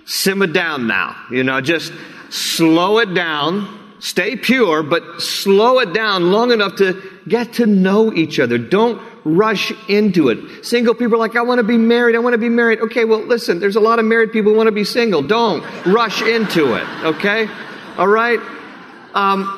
Simmer 0.05 0.47
down 0.47 0.87
now. 0.87 1.15
You 1.29 1.43
know, 1.43 1.61
just 1.61 1.93
slow 2.29 2.97
it 2.97 3.13
down. 3.13 3.78
Stay 3.99 4.37
pure, 4.37 4.81
but 4.81 5.21
slow 5.21 5.79
it 5.79 5.93
down 5.93 6.31
long 6.31 6.51
enough 6.51 6.77
to 6.77 7.01
get 7.27 7.53
to 7.53 7.65
know 7.65 8.13
each 8.13 8.39
other. 8.39 8.57
Don't 8.57 9.01
rush 9.25 9.73
into 9.89 10.29
it. 10.29 10.65
Single 10.65 10.95
people 10.95 11.15
are 11.15 11.19
like, 11.19 11.35
I 11.35 11.41
want 11.41 11.59
to 11.59 11.63
be 11.63 11.77
married. 11.77 12.15
I 12.15 12.19
want 12.19 12.33
to 12.33 12.37
be 12.37 12.49
married. 12.49 12.79
Okay, 12.79 13.03
well, 13.03 13.19
listen, 13.19 13.59
there's 13.59 13.75
a 13.75 13.81
lot 13.81 13.99
of 13.99 14.05
married 14.05 14.31
people 14.31 14.51
who 14.51 14.57
want 14.57 14.67
to 14.67 14.71
be 14.71 14.85
single. 14.85 15.21
Don't 15.21 15.63
rush 15.85 16.21
into 16.21 16.75
it. 16.75 16.87
Okay? 17.03 17.49
All 17.97 18.07
right? 18.07 18.39
Um, 19.13 19.55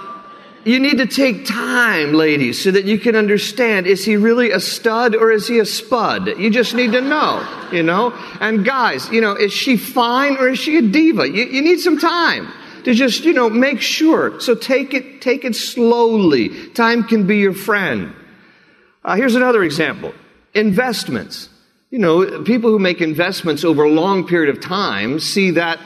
you 0.65 0.79
need 0.79 0.97
to 0.97 1.07
take 1.07 1.45
time, 1.45 2.13
ladies, 2.13 2.63
so 2.63 2.71
that 2.71 2.85
you 2.85 2.97
can 2.97 3.15
understand 3.15 3.85
is 3.85 4.03
he 4.05 4.15
really 4.15 4.51
a 4.51 4.59
stud 4.59 5.15
or 5.15 5.31
is 5.31 5.47
he 5.47 5.59
a 5.59 5.65
spud? 5.65 6.39
You 6.39 6.49
just 6.49 6.73
need 6.73 6.91
to 6.93 7.01
know, 7.01 7.67
you 7.71 7.83
know? 7.83 8.11
And 8.39 8.65
guys, 8.65 9.09
you 9.09 9.21
know, 9.21 9.33
is 9.33 9.53
she 9.53 9.77
fine 9.77 10.37
or 10.37 10.49
is 10.49 10.59
she 10.59 10.77
a 10.77 10.81
diva? 10.81 11.29
You, 11.29 11.45
you 11.45 11.61
need 11.61 11.79
some 11.79 11.99
time 11.99 12.51
to 12.83 12.93
just, 12.93 13.23
you 13.23 13.33
know, 13.33 13.49
make 13.49 13.81
sure. 13.81 14.39
So 14.39 14.55
take 14.55 14.93
it, 14.93 15.21
take 15.21 15.45
it 15.45 15.55
slowly. 15.55 16.69
Time 16.69 17.03
can 17.03 17.27
be 17.27 17.37
your 17.37 17.53
friend. 17.53 18.13
Uh, 19.03 19.15
here's 19.15 19.35
another 19.35 19.63
example. 19.63 20.13
Investments. 20.53 21.49
You 21.89 21.99
know, 21.99 22.43
people 22.43 22.69
who 22.69 22.79
make 22.79 23.01
investments 23.01 23.63
over 23.63 23.83
a 23.83 23.89
long 23.89 24.27
period 24.27 24.55
of 24.55 24.63
time 24.63 25.19
see 25.19 25.51
that 25.51 25.79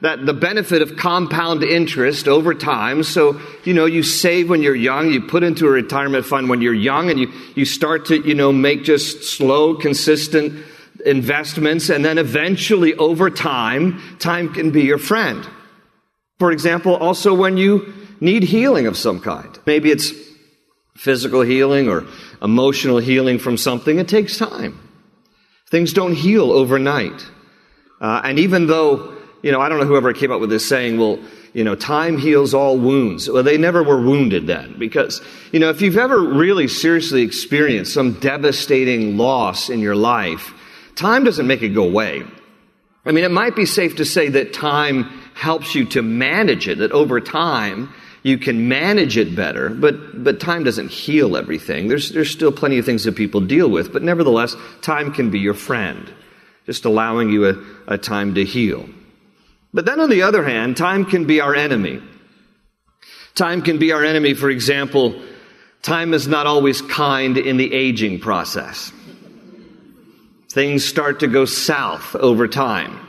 that 0.00 0.24
the 0.24 0.32
benefit 0.32 0.80
of 0.80 0.96
compound 0.96 1.62
interest 1.62 2.26
over 2.26 2.54
time. 2.54 3.02
So, 3.02 3.40
you 3.64 3.74
know, 3.74 3.84
you 3.84 4.02
save 4.02 4.48
when 4.48 4.62
you're 4.62 4.74
young, 4.74 5.12
you 5.12 5.20
put 5.20 5.42
into 5.42 5.66
a 5.66 5.70
retirement 5.70 6.24
fund 6.24 6.48
when 6.48 6.62
you're 6.62 6.72
young, 6.74 7.10
and 7.10 7.20
you, 7.20 7.30
you 7.54 7.64
start 7.64 8.06
to, 8.06 8.16
you 8.26 8.34
know, 8.34 8.52
make 8.52 8.82
just 8.82 9.24
slow, 9.24 9.74
consistent 9.74 10.64
investments, 11.04 11.90
and 11.90 12.04
then 12.04 12.18
eventually 12.18 12.94
over 12.94 13.30
time, 13.30 14.00
time 14.18 14.52
can 14.52 14.70
be 14.70 14.82
your 14.82 14.98
friend. 14.98 15.46
For 16.40 16.50
example, 16.50 16.96
also 16.96 17.32
when 17.32 17.56
you 17.56 17.94
need 18.20 18.42
healing 18.42 18.88
of 18.88 18.96
some 18.96 19.20
kind. 19.20 19.56
Maybe 19.64 19.92
it's 19.92 20.12
physical 20.96 21.42
healing 21.42 21.88
or 21.88 22.04
emotional 22.42 22.98
healing 22.98 23.38
from 23.38 23.56
something, 23.56 23.98
it 24.00 24.08
takes 24.08 24.36
time. 24.36 24.78
Things 25.70 25.92
don't 25.92 26.14
heal 26.14 26.50
overnight. 26.50 27.24
Uh, 28.00 28.22
and 28.24 28.40
even 28.40 28.66
though 28.66 29.20
you 29.42 29.52
know, 29.52 29.60
I 29.60 29.68
don't 29.68 29.78
know 29.78 29.86
whoever 29.86 30.12
came 30.12 30.30
up 30.32 30.40
with 30.40 30.50
this 30.50 30.68
saying, 30.68 30.98
well, 30.98 31.18
you 31.52 31.64
know, 31.64 31.74
time 31.74 32.18
heals 32.18 32.54
all 32.54 32.78
wounds. 32.78 33.28
Well, 33.28 33.42
they 33.42 33.58
never 33.58 33.82
were 33.82 34.00
wounded 34.00 34.46
then 34.46 34.76
because, 34.78 35.20
you 35.52 35.58
know, 35.58 35.70
if 35.70 35.80
you've 35.80 35.96
ever 35.96 36.20
really 36.20 36.68
seriously 36.68 37.22
experienced 37.22 37.92
some 37.92 38.20
devastating 38.20 39.16
loss 39.16 39.68
in 39.68 39.80
your 39.80 39.96
life, 39.96 40.52
time 40.94 41.24
doesn't 41.24 41.46
make 41.46 41.62
it 41.62 41.70
go 41.70 41.84
away. 41.84 42.22
I 43.04 43.12
mean, 43.12 43.24
it 43.24 43.30
might 43.30 43.56
be 43.56 43.66
safe 43.66 43.96
to 43.96 44.04
say 44.04 44.28
that 44.28 44.52
time 44.52 45.10
helps 45.40 45.74
you 45.74 45.86
to 45.86 46.02
manage 46.02 46.68
it, 46.68 46.78
that 46.78 46.92
over 46.92 47.18
time, 47.18 47.90
you 48.22 48.36
can 48.36 48.68
manage 48.68 49.16
it 49.16 49.34
better, 49.34 49.70
but, 49.70 50.22
but 50.22 50.38
time 50.38 50.64
doesn't 50.64 50.90
heal 50.90 51.34
everything. 51.34 51.88
There's, 51.88 52.10
there's 52.10 52.30
still 52.30 52.52
plenty 52.52 52.76
of 52.76 52.84
things 52.84 53.04
that 53.04 53.16
people 53.16 53.40
deal 53.40 53.70
with, 53.70 53.90
but 53.90 54.02
nevertheless, 54.02 54.54
time 54.82 55.12
can 55.12 55.30
be 55.30 55.38
your 55.38 55.54
friend, 55.54 56.12
just 56.66 56.84
allowing 56.84 57.30
you 57.30 57.48
a, 57.48 57.94
a 57.94 57.96
time 57.96 58.34
to 58.34 58.44
heal. 58.44 58.86
But 59.72 59.86
then 59.86 59.98
on 59.98 60.10
the 60.10 60.22
other 60.22 60.44
hand, 60.44 60.76
time 60.76 61.06
can 61.06 61.24
be 61.24 61.40
our 61.40 61.54
enemy. 61.54 62.02
Time 63.34 63.62
can 63.62 63.78
be 63.78 63.92
our 63.92 64.04
enemy. 64.04 64.34
For 64.34 64.50
example, 64.50 65.22
time 65.80 66.12
is 66.12 66.28
not 66.28 66.46
always 66.46 66.82
kind 66.82 67.38
in 67.38 67.56
the 67.56 67.72
aging 67.72 68.20
process. 68.20 68.92
Things 70.50 70.84
start 70.84 71.20
to 71.20 71.28
go 71.28 71.46
south 71.46 72.14
over 72.14 72.46
time. 72.46 73.06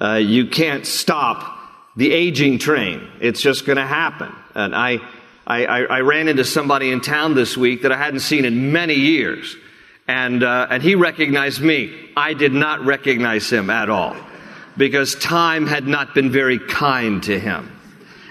Uh, 0.00 0.14
you 0.14 0.46
can't 0.46 0.86
stop 0.86 1.58
the 1.96 2.12
aging 2.12 2.58
train. 2.58 3.08
It's 3.20 3.40
just 3.40 3.66
going 3.66 3.76
to 3.76 3.86
happen. 3.86 4.32
And 4.54 4.74
I, 4.74 4.98
I, 5.46 5.66
I, 5.66 6.00
ran 6.00 6.28
into 6.28 6.44
somebody 6.44 6.90
in 6.90 7.00
town 7.00 7.34
this 7.34 7.56
week 7.56 7.82
that 7.82 7.92
I 7.92 7.96
hadn't 7.96 8.20
seen 8.20 8.44
in 8.44 8.72
many 8.72 8.94
years. 8.94 9.56
And, 10.08 10.42
uh, 10.42 10.66
and 10.70 10.82
he 10.82 10.94
recognized 10.94 11.60
me. 11.60 12.10
I 12.16 12.34
did 12.34 12.52
not 12.52 12.84
recognize 12.84 13.50
him 13.50 13.70
at 13.70 13.88
all 13.88 14.16
because 14.76 15.14
time 15.14 15.66
had 15.66 15.86
not 15.86 16.14
been 16.14 16.30
very 16.30 16.58
kind 16.58 17.22
to 17.24 17.38
him. 17.38 17.70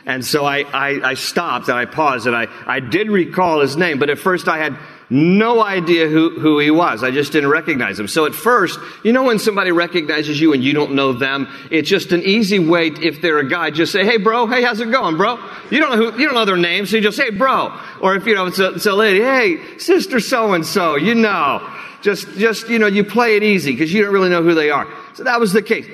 And 0.05 0.25
so 0.25 0.45
I, 0.45 0.63
I, 0.63 1.11
I, 1.11 1.13
stopped 1.13 1.69
and 1.69 1.77
I 1.77 1.85
paused 1.85 2.27
and 2.27 2.35
I, 2.35 2.47
I 2.65 2.81
did 2.81 3.09
recall 3.09 3.61
his 3.61 3.77
name, 3.77 3.99
but 3.99 4.09
at 4.09 4.19
first 4.19 4.49
I 4.49 4.57
had 4.57 4.77
no 5.09 5.63
idea 5.63 6.07
who, 6.07 6.39
who 6.39 6.59
he 6.59 6.71
was. 6.71 7.03
I 7.03 7.11
just 7.11 7.31
didn't 7.31 7.49
recognize 7.49 7.99
him. 7.99 8.07
So 8.07 8.25
at 8.25 8.33
first, 8.33 8.79
you 9.03 9.11
know 9.13 9.23
when 9.23 9.39
somebody 9.39 9.71
recognizes 9.71 10.39
you 10.39 10.53
and 10.53 10.63
you 10.63 10.73
don't 10.73 10.93
know 10.93 11.13
them, 11.13 11.47
it's 11.71 11.89
just 11.89 12.11
an 12.11 12.23
easy 12.23 12.59
way, 12.59 12.87
if 12.87 13.21
they're 13.21 13.39
a 13.39 13.47
guy, 13.47 13.69
just 13.71 13.91
say, 13.91 14.05
hey 14.05 14.17
bro, 14.17 14.47
hey, 14.47 14.63
how's 14.63 14.79
it 14.79 14.91
going, 14.91 15.17
bro? 15.17 15.37
You 15.69 15.79
don't 15.79 15.97
know 15.97 16.11
who, 16.11 16.19
you 16.19 16.25
don't 16.25 16.35
know 16.35 16.45
their 16.45 16.57
name, 16.57 16.85
so 16.85 16.97
you 16.97 17.03
just 17.03 17.17
say, 17.17 17.31
hey 17.31 17.37
bro. 17.37 17.77
Or 18.01 18.15
if, 18.15 18.25
you 18.25 18.35
know, 18.35 18.45
it's 18.47 18.59
a, 18.59 18.73
it's 18.73 18.85
a 18.85 18.93
lady, 18.93 19.21
hey, 19.21 19.77
sister 19.77 20.19
so 20.19 20.53
and 20.53 20.65
so, 20.65 20.95
you 20.95 21.15
know. 21.15 21.69
Just, 22.01 22.27
just, 22.37 22.67
you 22.67 22.79
know, 22.79 22.87
you 22.87 23.05
play 23.05 23.37
it 23.37 23.43
easy 23.43 23.71
because 23.71 23.93
you 23.93 24.03
don't 24.03 24.13
really 24.13 24.29
know 24.29 24.43
who 24.43 24.53
they 24.53 24.69
are. 24.69 24.87
So 25.13 25.23
that 25.23 25.39
was 25.39 25.53
the 25.53 25.61
case. 25.61 25.85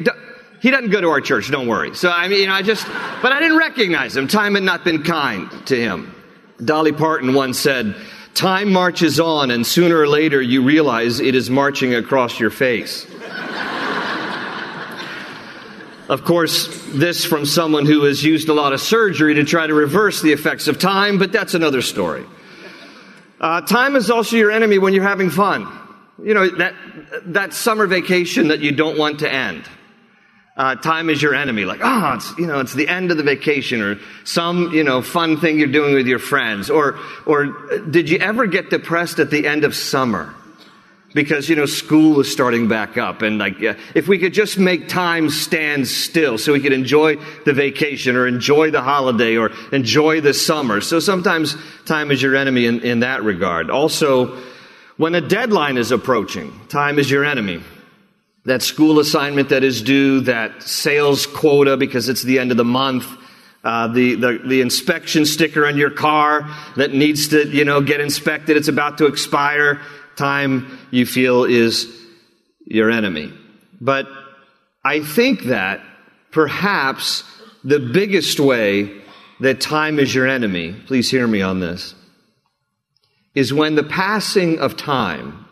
He 0.60 0.72
doesn't 0.72 0.89
go 0.89 1.00
to 1.00 1.10
our 1.10 1.22
church, 1.22 1.51
don't 1.51 1.68
worry. 1.68 1.96
So, 1.96 2.10
I 2.10 2.28
mean, 2.28 2.42
you 2.42 2.48
know, 2.48 2.54
I 2.54 2.63
just, 2.63 2.86
but 3.22 3.32
I 3.32 3.39
didn't 3.39 3.58
recognize 3.58 4.18
him. 4.18 4.28
Time 4.28 4.56
had 4.56 4.63
not 4.63 4.84
been 4.84 5.04
kind 5.04 5.51
to 5.68 5.75
him. 5.80 6.13
Dolly 6.63 6.92
Parton 6.92 7.34
once 7.34 7.60
said, 7.60 7.96
Time 8.39 8.72
marches 8.72 9.19
on, 9.19 9.51
and 9.51 9.67
sooner 9.67 9.98
or 10.00 10.08
later 10.08 10.41
you 10.41 10.63
realize 10.63 11.19
it 11.19 11.36
is 11.36 11.50
marching 11.50 11.93
across 11.93 12.39
your 12.39 12.50
face. 12.50 13.05
of 16.08 16.24
course, 16.24 16.86
this 16.93 17.25
from 17.25 17.46
someone 17.46 17.86
who 17.86 18.05
has 18.05 18.24
used 18.24 18.48
a 18.48 18.53
lot 18.53 18.72
of 18.72 18.79
surgery 18.79 19.34
to 19.34 19.43
try 19.43 19.67
to 19.67 19.74
reverse 19.74 20.22
the 20.22 20.31
effects 20.31 20.69
of 20.69 20.79
time, 20.79 21.17
but 21.17 21.34
that's 21.34 21.53
another 21.53 21.81
story. 21.81 22.24
Uh, 23.41 23.60
time 23.60 23.98
is 23.98 24.10
also 24.10 24.38
your 24.38 24.51
enemy 24.51 24.77
when 24.77 24.93
you're 24.93 25.03
having 25.03 25.29
fun. 25.29 25.67
You 26.24 26.34
know, 26.34 26.48
that, 26.48 26.75
that 27.25 27.53
summer 27.53 27.88
vacation 27.88 28.48
that 28.48 28.62
you 28.62 28.72
don't 28.72 28.98
want 28.98 29.19
to 29.19 29.29
end 29.29 29.65
uh, 30.60 30.75
time 30.75 31.10
is 31.10 31.22
your 31.22 31.34
enemy. 31.34 31.63
Like, 31.63 31.80
oh, 31.82 32.16
it's, 32.16 32.38
you 32.38 32.46
know, 32.46 32.60
it's 32.60 32.74
the 32.74 32.89
end 32.89 33.12
of 33.12 33.18
the 33.18 33.24
vacation 33.24 33.82
or 33.82 33.98
some, 34.25 34.74
you 34.74 34.84
know, 34.84 35.01
fun 35.01 35.38
thing 35.38 35.58
you're 35.58 35.70
doing 35.70 35.94
with 35.94 36.06
your 36.06 36.20
friends. 36.20 36.70
Or, 36.70 37.00
or 37.25 37.46
did 37.89 38.10
you 38.10 38.18
ever 38.18 38.46
get 38.46 38.70
depressed 38.70 39.20
at 39.20 39.32
the 39.32 39.48
end 39.48 39.63
of 39.63 39.74
summer? 39.74 40.36
Because, 41.13 41.48
you 41.48 41.56
know, 41.56 41.66
school 41.66 42.20
is 42.20 42.30
starting 42.30 42.68
back 42.68 42.98
up 42.98 43.22
and 43.22 43.38
like, 43.38 43.56
if 43.96 44.10
we 44.10 44.20
could 44.20 44.34
just 44.34 44.60
make 44.60 44.89
time 44.89 45.30
stand 45.30 45.88
still 45.88 46.38
so 46.38 46.51
we 46.51 46.60
could 46.60 46.74
enjoy 46.74 47.16
the 47.46 47.54
vacation 47.54 48.18
or 48.18 48.28
enjoy 48.28 48.70
the 48.70 48.82
holiday 48.82 49.38
or 49.38 49.51
enjoy 49.72 50.20
the 50.20 50.34
summer. 50.34 50.82
So 50.82 51.00
sometimes 51.00 51.56
time 51.86 52.12
is 52.12 52.22
your 52.22 52.36
enemy 52.36 52.66
in, 52.66 52.82
in 52.82 53.00
that 53.00 53.24
regard. 53.24 53.70
Also, 53.70 54.38
when 54.98 55.16
a 55.16 55.22
deadline 55.22 55.78
is 55.78 55.94
approaching, 55.94 56.51
time 56.68 57.00
is 57.00 57.10
your 57.10 57.24
enemy. 57.24 57.63
That 58.46 58.62
school 58.62 59.00
assignment 59.00 59.50
that 59.50 59.63
is 59.63 59.81
due, 59.81 60.22
that 60.22 60.63
sales 60.63 61.25
quota 61.25 61.77
because 61.77 62.10
it's 62.10 62.24
the 62.24 62.39
end 62.39 62.51
of 62.51 62.58
the 62.58 62.65
month, 62.65 63.05
uh, 63.63 63.88
the, 63.88 64.15
the, 64.15 64.41
the 64.46 64.62
inspection 64.62 65.25
sticker 65.25 65.65
on 65.65 65.77
your 65.77 65.89
car 65.89 66.50
that 66.77 66.93
needs 66.93 67.27
to, 67.29 67.48
you 67.48 67.65
know, 67.65 67.81
get 67.81 68.00
inspected. 68.00 68.55
It's 68.55 68.69
about 68.69 68.98
to 69.00 69.05
expire. 69.05 69.81
Time 70.15 70.79
you 70.91 71.05
feel 71.05 71.43
is 71.43 71.93
your 72.65 72.89
enemy. 72.89 73.34
But 73.81 74.08
I 74.84 75.01
think 75.01 75.43
that 75.43 75.81
perhaps 76.31 77.24
the 77.63 77.79
biggest 77.79 78.39
way 78.39 79.01
that 79.41 79.60
time 79.60 80.00
is 80.00 80.13
your 80.13 80.27
enemy, 80.27 80.74
please 80.88 81.10
hear 81.12 81.27
me 81.27 81.41
on 81.41 81.60
this, 81.60 81.96
is 83.36 83.53
when 83.53 83.75
the 83.75 83.84
passing 83.84 84.60
of 84.60 84.77
time 84.77 85.46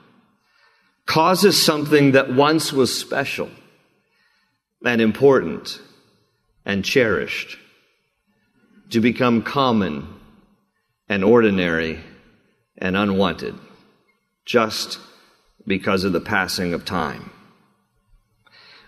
causes 1.08 1.60
something 1.60 2.12
that 2.12 2.32
once 2.32 2.72
was 2.72 2.96
special 2.96 3.50
and 4.86 5.02
important 5.02 5.82
and 6.66 6.86
cherished 6.86 7.58
to 8.92 9.00
become 9.00 9.42
common 9.42 10.08
and 11.10 11.24
ordinary 11.24 12.00
and 12.78 12.96
unwanted 12.96 13.56
just 14.46 15.00
because 15.66 16.04
of 16.04 16.14
the 16.14 16.22
passing 16.22 16.74
of 16.74 16.86
time. 16.86 17.32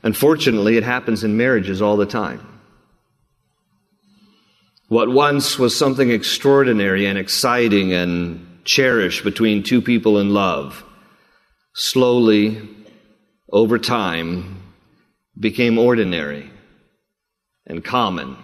Unfortunately, 0.03 0.77
it 0.77 0.83
happens 0.83 1.23
in 1.23 1.35
marriages 1.35 1.81
all 1.81 1.97
the 1.97 2.05
time. 2.05 2.45
What 4.87 5.09
once 5.09 5.59
was 5.59 5.77
something 5.77 6.09
extraordinary 6.09 7.05
and 7.05 7.17
exciting 7.17 7.93
and 7.93 8.59
cherished 8.63 9.23
between 9.23 9.63
two 9.63 9.81
people 9.81 10.19
in 10.19 10.33
love, 10.33 10.83
slowly, 11.79 12.61
over 13.49 13.79
time, 13.79 14.61
became 15.39 15.77
ordinary 15.77 16.51
and 17.65 17.83
common 17.83 18.35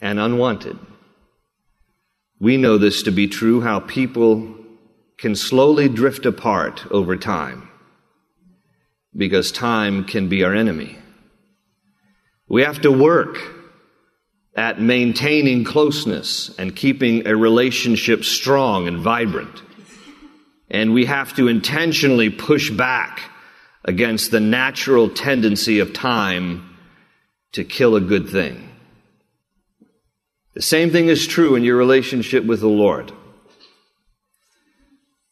and 0.00 0.18
unwanted. 0.18 0.76
We 2.40 2.56
know 2.56 2.76
this 2.76 3.04
to 3.04 3.12
be 3.12 3.28
true 3.28 3.60
how 3.60 3.78
people 3.78 4.56
can 5.16 5.36
slowly 5.36 5.88
drift 5.88 6.26
apart 6.26 6.84
over 6.90 7.16
time 7.16 7.68
because 9.16 9.52
time 9.52 10.04
can 10.04 10.28
be 10.28 10.42
our 10.42 10.54
enemy. 10.54 10.98
We 12.48 12.62
have 12.62 12.80
to 12.80 12.90
work 12.90 13.38
at 14.56 14.80
maintaining 14.80 15.62
closeness 15.62 16.50
and 16.58 16.74
keeping 16.74 17.28
a 17.28 17.36
relationship 17.36 18.24
strong 18.24 18.88
and 18.88 18.98
vibrant. 18.98 19.62
And 20.72 20.94
we 20.94 21.04
have 21.04 21.36
to 21.36 21.46
intentionally 21.48 22.30
push 22.30 22.70
back 22.70 23.30
against 23.84 24.30
the 24.30 24.40
natural 24.40 25.10
tendency 25.10 25.78
of 25.78 25.92
time 25.92 26.76
to 27.52 27.62
kill 27.62 27.94
a 27.94 28.00
good 28.00 28.28
thing. 28.30 28.70
The 30.54 30.62
same 30.62 30.90
thing 30.90 31.08
is 31.08 31.26
true 31.26 31.54
in 31.56 31.62
your 31.62 31.76
relationship 31.76 32.44
with 32.44 32.60
the 32.60 32.68
Lord. 32.68 33.12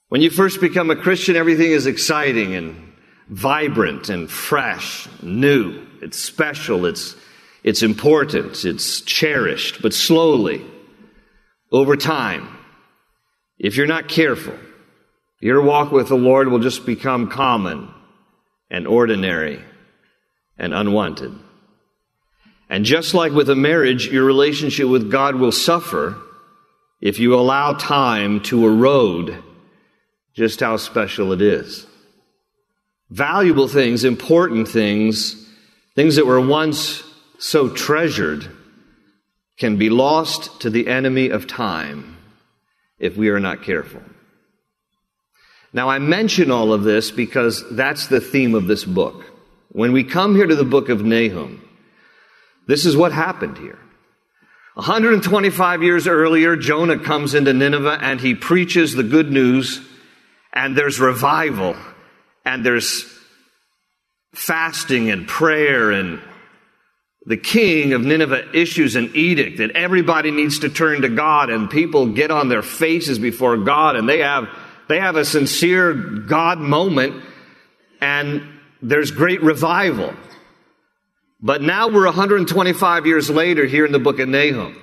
When 0.09 0.21
you 0.21 0.29
first 0.29 0.61
become 0.61 0.91
a 0.91 0.97
Christian, 0.97 1.37
everything 1.37 1.71
is 1.71 1.87
exciting 1.87 2.55
and 2.55 2.93
vibrant 3.29 4.11
and 4.11 4.31
fresh, 4.31 5.09
new. 5.23 5.87
It's 6.03 6.19
special. 6.19 6.85
It's, 6.85 7.17
it's 7.65 7.83
important. 7.83 8.65
It's 8.65 9.01
cherished. 9.03 9.81
But 9.81 9.95
slowly, 9.95 10.67
over 11.73 11.97
time, 11.97 12.49
if 13.59 13.77
you're 13.77 13.87
not 13.87 14.09
careful, 14.09 14.55
your 15.41 15.63
walk 15.63 15.91
with 15.91 16.09
the 16.09 16.17
Lord 16.17 16.49
will 16.49 16.59
just 16.59 16.85
become 16.85 17.31
common 17.31 17.89
and 18.71 18.87
ordinary 18.87 19.63
and 20.59 20.75
unwanted. 20.75 21.33
And 22.69 22.85
just 22.85 23.15
like 23.15 23.33
with 23.33 23.51
a 23.51 23.57
marriage, 23.57 24.07
your 24.07 24.25
relationship 24.25 24.87
with 24.87 25.11
God 25.11 25.35
will 25.35 25.51
suffer 25.51 26.17
if 27.01 27.19
you 27.19 27.35
allow 27.35 27.73
time 27.73 28.41
to 28.43 28.67
erode 28.67 29.43
just 30.35 30.61
how 30.61 30.77
special 30.77 31.33
it 31.33 31.43
is. 31.43 31.87
Valuable 33.09 33.67
things, 33.67 34.05
important 34.05 34.69
things, 34.69 35.35
things 35.97 36.17
that 36.17 36.27
were 36.27 36.41
once 36.41 37.03
so 37.39 37.69
treasured, 37.69 38.47
can 39.59 39.77
be 39.77 39.91
lost 39.91 40.61
to 40.61 40.71
the 40.71 40.87
enemy 40.87 41.29
of 41.31 41.47
time 41.47 42.17
if 42.99 43.17
we 43.17 43.31
are 43.31 43.41
not 43.41 43.63
careful. 43.63 44.03
Now, 45.73 45.89
I 45.89 45.99
mention 45.99 46.51
all 46.51 46.73
of 46.73 46.83
this 46.83 47.11
because 47.11 47.65
that's 47.71 48.09
the 48.09 48.21
theme 48.21 48.55
of 48.55 48.67
this 48.67 48.85
book. 48.85 49.25
When 49.69 49.93
we 49.93 50.03
come 50.03 50.35
here 50.35 50.47
to 50.47 50.57
the 50.57 50.65
book 50.65 50.89
of 50.89 51.05
Nahum, 51.05 51.63
this 52.67 52.87
is 52.87 52.97
what 52.97 53.13
happened 53.13 53.59
here. 53.59 53.79
125 54.75 55.83
years 55.83 56.07
earlier, 56.07 56.57
Jonah 56.57 56.99
comes 56.99 57.35
into 57.35 57.53
Nineveh 57.53 57.99
and 58.01 58.21
he 58.21 58.35
preaches 58.35 58.95
the 58.95 59.03
good 59.03 59.31
news, 59.31 59.81
and 60.53 60.77
there's 60.77 60.99
revival, 60.99 61.77
and 62.45 62.65
there's 62.65 63.05
fasting 64.33 65.11
and 65.11 65.29
prayer, 65.29 65.91
and 65.91 66.21
the 67.27 67.37
king 67.37 67.93
of 67.93 68.03
Nineveh 68.03 68.57
issues 68.57 68.97
an 68.97 69.11
edict 69.15 69.59
that 69.59 69.73
everybody 69.73 70.31
needs 70.31 70.61
to 70.61 70.69
turn 70.69 71.03
to 71.03 71.09
God, 71.09 71.51
and 71.51 71.69
people 71.69 72.07
get 72.07 72.31
on 72.31 72.49
their 72.49 72.63
faces 72.63 73.19
before 73.19 73.57
God, 73.59 73.97
and 73.97 74.09
they 74.09 74.21
have, 74.21 74.49
they 74.91 74.99
have 74.99 75.15
a 75.15 75.25
sincere 75.25 75.95
God 75.95 76.59
moment, 76.59 77.23
and 78.01 78.43
there's 78.83 79.13
great 79.13 79.41
revival. 79.41 80.13
But 81.41 81.63
now 81.63 81.89
we're 81.89 82.07
125 82.07 83.07
years 83.07 83.31
later 83.31 83.67
here 83.67 83.87
in 83.87 83.93
the 83.93 84.01
book 84.01 84.19
of 84.19 84.29
Nahum. 84.29 84.77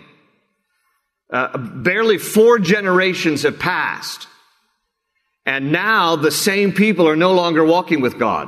Uh, 1.29 1.57
barely 1.57 2.17
four 2.17 2.57
generations 2.57 3.43
have 3.43 3.59
passed. 3.59 4.27
And 5.45 5.73
now 5.73 6.15
the 6.15 6.31
same 6.31 6.71
people 6.71 7.09
are 7.09 7.17
no 7.17 7.33
longer 7.33 7.65
walking 7.65 7.99
with 7.99 8.17
God. 8.17 8.47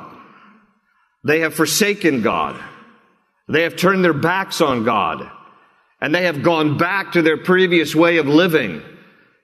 They 1.25 1.41
have 1.41 1.53
forsaken 1.53 2.21
God. 2.21 2.57
They 3.49 3.63
have 3.63 3.75
turned 3.75 4.05
their 4.05 4.13
backs 4.13 4.61
on 4.61 4.85
God. 4.85 5.29
And 5.99 6.15
they 6.15 6.23
have 6.23 6.41
gone 6.41 6.77
back 6.77 7.11
to 7.11 7.21
their 7.21 7.35
previous 7.35 7.93
way 7.93 8.15
of 8.15 8.27
living. 8.27 8.81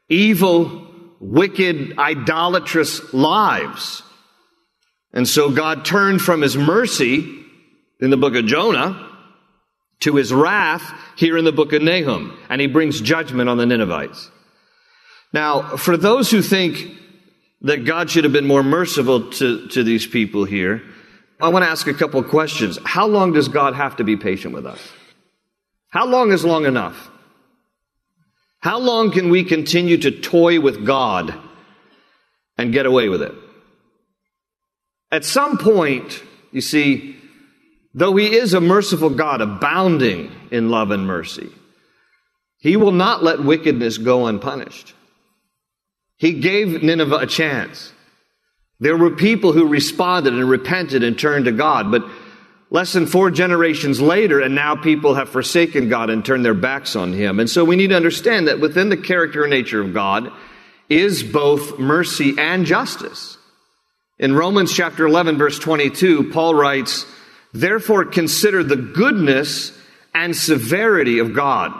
Evil, 0.07 0.84
wicked, 1.31 1.97
idolatrous 1.97 3.13
lives. 3.13 4.03
And 5.13 5.27
so 5.27 5.49
God 5.49 5.85
turned 5.85 6.21
from 6.21 6.41
his 6.41 6.57
mercy 6.57 7.43
in 7.99 8.09
the 8.09 8.17
book 8.17 8.35
of 8.35 8.45
Jonah 8.45 9.09
to 10.01 10.15
his 10.15 10.33
wrath 10.33 10.93
here 11.15 11.37
in 11.37 11.45
the 11.45 11.51
book 11.51 11.73
of 11.73 11.81
Nahum, 11.81 12.37
and 12.49 12.59
he 12.59 12.67
brings 12.67 12.99
judgment 12.99 13.49
on 13.49 13.57
the 13.57 13.65
Ninevites. 13.65 14.29
Now, 15.31 15.77
for 15.77 15.97
those 15.97 16.29
who 16.29 16.41
think 16.41 16.91
that 17.61 17.85
God 17.85 18.09
should 18.09 18.25
have 18.25 18.33
been 18.33 18.45
more 18.45 18.63
merciful 18.63 19.31
to, 19.31 19.67
to 19.69 19.83
these 19.83 20.05
people 20.05 20.45
here, 20.45 20.83
I 21.41 21.49
want 21.49 21.63
to 21.63 21.69
ask 21.69 21.87
a 21.87 21.93
couple 21.93 22.19
of 22.19 22.27
questions. 22.27 22.77
How 22.85 23.07
long 23.07 23.33
does 23.33 23.47
God 23.47 23.73
have 23.73 23.97
to 23.97 24.03
be 24.03 24.17
patient 24.17 24.53
with 24.53 24.65
us? 24.65 24.79
How 25.89 26.05
long 26.05 26.31
is 26.31 26.45
long 26.45 26.65
enough? 26.65 27.09
How 28.65 28.79
long 28.79 29.11
can 29.11 29.29
we 29.29 29.43
continue 29.43 29.97
to 29.97 30.11
toy 30.11 30.59
with 30.59 30.85
God 30.85 31.33
and 32.57 32.73
get 32.73 32.85
away 32.85 33.09
with 33.09 33.21
it? 33.21 33.33
At 35.11 35.23
some 35.23 35.57
point, 35.57 36.21
you 36.51 36.61
see, 36.61 37.15
Though 37.97 38.17
he 38.17 38.35
is 38.35 38.53
a 38.53 38.59
merciful 38.59 39.09
God, 39.09 39.39
abounding 39.39 40.29
in 40.51 40.69
love 40.69 40.91
and 40.91 41.07
mercy, 41.07 41.49
he 42.59 42.75
will 42.75 42.91
not 42.91 43.23
let 43.23 43.41
wickedness 43.41 43.97
go 43.97 44.27
unpunished. 44.27 44.93
He 46.17 46.33
gave 46.33 46.83
Nineveh 46.83 47.15
a 47.15 47.25
chance. 47.25 47.93
There 48.81 48.97
were 48.97 49.11
people 49.11 49.53
who 49.53 49.69
responded 49.69 50.33
and 50.33 50.49
repented 50.49 51.03
and 51.03 51.17
turned 51.17 51.45
to 51.45 51.53
God, 51.53 51.89
but 51.89 52.03
less 52.69 52.93
than 52.93 53.07
four 53.07 53.31
generations 53.31 54.01
later, 54.01 54.39
and 54.39 54.55
now 54.55 54.75
people 54.75 55.15
have 55.15 55.29
forsaken 55.29 55.89
God 55.89 56.09
and 56.09 56.25
turned 56.25 56.43
their 56.43 56.53
backs 56.53 56.95
on 56.95 57.13
Him. 57.13 57.39
And 57.39 57.49
so 57.49 57.63
we 57.63 57.75
need 57.75 57.89
to 57.89 57.95
understand 57.95 58.47
that 58.47 58.59
within 58.59 58.89
the 58.89 58.97
character 58.97 59.43
and 59.43 59.51
nature 59.51 59.81
of 59.81 59.93
God 59.93 60.31
is 60.89 61.23
both 61.23 61.79
mercy 61.79 62.35
and 62.37 62.65
justice. 62.65 63.37
In 64.17 64.33
Romans 64.33 64.73
chapter 64.73 65.05
11, 65.05 65.37
verse 65.37 65.59
22, 65.59 66.31
Paul 66.31 66.55
writes, 66.55 67.05
Therefore, 67.53 68.05
consider 68.05 68.63
the 68.63 68.75
goodness 68.75 69.71
and 70.13 70.35
severity 70.35 71.19
of 71.19 71.33
God. 71.33 71.73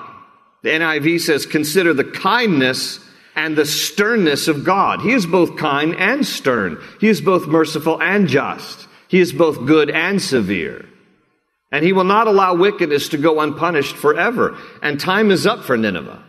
The 0.63 0.69
NIV 0.71 1.21
says, 1.21 1.45
consider 1.45 1.93
the 1.93 2.03
kindness 2.03 2.99
and 3.35 3.55
the 3.55 3.65
sternness 3.65 4.47
of 4.47 4.63
God. 4.63 5.01
He 5.01 5.11
is 5.11 5.25
both 5.25 5.57
kind 5.57 5.95
and 5.95 6.25
stern. 6.25 6.81
He 6.99 7.07
is 7.07 7.21
both 7.21 7.47
merciful 7.47 8.01
and 8.01 8.27
just. 8.27 8.87
He 9.07 9.19
is 9.19 9.33
both 9.33 9.65
good 9.65 9.89
and 9.89 10.21
severe. 10.21 10.85
And 11.71 11.83
he 11.83 11.93
will 11.93 12.03
not 12.03 12.27
allow 12.27 12.55
wickedness 12.55 13.09
to 13.09 13.17
go 13.17 13.41
unpunished 13.41 13.95
forever. 13.95 14.57
And 14.81 14.99
time 14.99 15.31
is 15.31 15.45
up 15.45 15.63
for 15.63 15.77
Nineveh. 15.77 16.23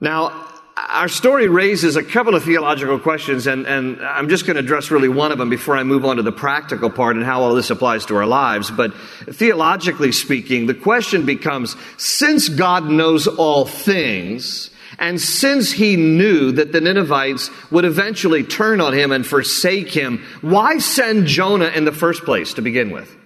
Now, 0.00 0.48
our 0.88 1.08
story 1.08 1.48
raises 1.48 1.96
a 1.96 2.02
couple 2.02 2.34
of 2.34 2.44
theological 2.44 2.98
questions, 2.98 3.46
and, 3.46 3.66
and 3.66 4.00
I'm 4.02 4.28
just 4.28 4.46
going 4.46 4.54
to 4.54 4.60
address 4.60 4.90
really 4.90 5.08
one 5.08 5.30
of 5.30 5.38
them 5.38 5.50
before 5.50 5.76
I 5.76 5.82
move 5.82 6.04
on 6.04 6.16
to 6.16 6.22
the 6.22 6.32
practical 6.32 6.90
part 6.90 7.16
and 7.16 7.24
how 7.24 7.42
all 7.42 7.54
this 7.54 7.70
applies 7.70 8.06
to 8.06 8.16
our 8.16 8.26
lives. 8.26 8.70
But 8.70 8.94
theologically 9.26 10.12
speaking, 10.12 10.66
the 10.66 10.74
question 10.74 11.26
becomes 11.26 11.76
since 11.98 12.48
God 12.48 12.86
knows 12.86 13.26
all 13.26 13.66
things, 13.66 14.70
and 15.00 15.18
since 15.18 15.72
he 15.72 15.96
knew 15.96 16.52
that 16.52 16.72
the 16.72 16.80
Ninevites 16.80 17.50
would 17.70 17.86
eventually 17.86 18.44
turn 18.44 18.82
on 18.82 18.92
him 18.92 19.12
and 19.12 19.26
forsake 19.26 19.88
him, 19.88 20.22
why 20.42 20.76
send 20.76 21.26
Jonah 21.26 21.68
in 21.68 21.86
the 21.86 21.92
first 21.92 22.22
place 22.24 22.52
to 22.54 22.62
begin 22.62 22.90
with? 22.90 23.16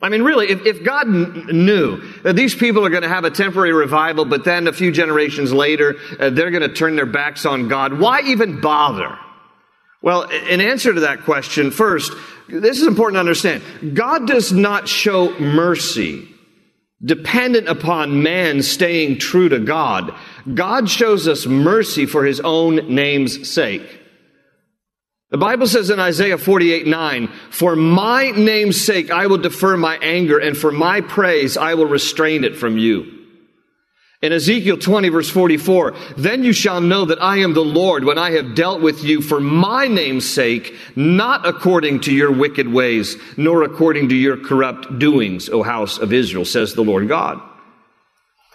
I 0.00 0.08
mean, 0.08 0.22
really, 0.22 0.50
if, 0.50 0.64
if 0.64 0.84
God 0.84 1.08
n- 1.08 1.46
knew 1.64 2.00
that 2.22 2.36
these 2.36 2.54
people 2.54 2.86
are 2.86 2.90
going 2.90 3.02
to 3.02 3.08
have 3.08 3.24
a 3.24 3.30
temporary 3.30 3.72
revival, 3.72 4.24
but 4.24 4.44
then 4.44 4.68
a 4.68 4.72
few 4.72 4.92
generations 4.92 5.52
later, 5.52 5.96
uh, 6.18 6.30
they're 6.30 6.50
going 6.50 6.68
to 6.68 6.72
turn 6.72 6.94
their 6.94 7.06
backs 7.06 7.44
on 7.44 7.68
God, 7.68 7.98
why 7.98 8.20
even 8.22 8.60
bother? 8.60 9.18
Well, 10.00 10.22
in 10.22 10.60
answer 10.60 10.92
to 10.92 11.00
that 11.00 11.22
question, 11.22 11.72
first, 11.72 12.12
this 12.48 12.80
is 12.80 12.86
important 12.86 13.16
to 13.16 13.20
understand. 13.20 13.62
God 13.94 14.28
does 14.28 14.52
not 14.52 14.88
show 14.88 15.36
mercy 15.38 16.28
dependent 17.04 17.68
upon 17.68 18.22
man 18.22 18.62
staying 18.62 19.18
true 19.18 19.48
to 19.48 19.58
God. 19.58 20.14
God 20.52 20.88
shows 20.88 21.28
us 21.28 21.46
mercy 21.46 22.06
for 22.06 22.24
his 22.24 22.40
own 22.40 22.94
name's 22.94 23.48
sake. 23.48 24.00
The 25.30 25.38
Bible 25.38 25.66
says 25.66 25.88
in 25.88 25.98
Isaiah 25.98 26.36
48 26.36 26.86
9, 26.86 27.28
For 27.50 27.74
my 27.74 28.32
name's 28.32 28.84
sake 28.84 29.10
I 29.10 29.26
will 29.28 29.38
defer 29.38 29.76
my 29.76 29.96
anger, 29.98 30.38
and 30.38 30.56
for 30.56 30.70
my 30.70 31.00
praise 31.00 31.56
I 31.56 31.74
will 31.74 31.86
restrain 31.86 32.44
it 32.44 32.56
from 32.56 32.76
you. 32.76 33.20
In 34.20 34.32
Ezekiel 34.32 34.76
20 34.76 35.08
verse 35.08 35.30
44, 35.30 35.94
then 36.16 36.44
you 36.44 36.52
shall 36.52 36.80
know 36.80 37.06
that 37.06 37.20
I 37.20 37.38
am 37.38 37.54
the 37.54 37.64
Lord 37.64 38.04
when 38.04 38.18
I 38.18 38.32
have 38.32 38.54
dealt 38.54 38.80
with 38.80 39.02
you 39.02 39.20
for 39.20 39.40
my 39.40 39.88
name's 39.88 40.28
sake, 40.28 40.76
not 40.94 41.46
according 41.46 42.00
to 42.00 42.14
your 42.14 42.30
wicked 42.30 42.68
ways, 42.68 43.16
nor 43.36 43.64
according 43.64 44.10
to 44.10 44.14
your 44.14 44.36
corrupt 44.36 44.98
doings, 44.98 45.48
O 45.48 45.62
house 45.62 45.98
of 45.98 46.12
Israel, 46.12 46.44
says 46.44 46.74
the 46.74 46.84
Lord 46.84 47.08
God. 47.08 47.40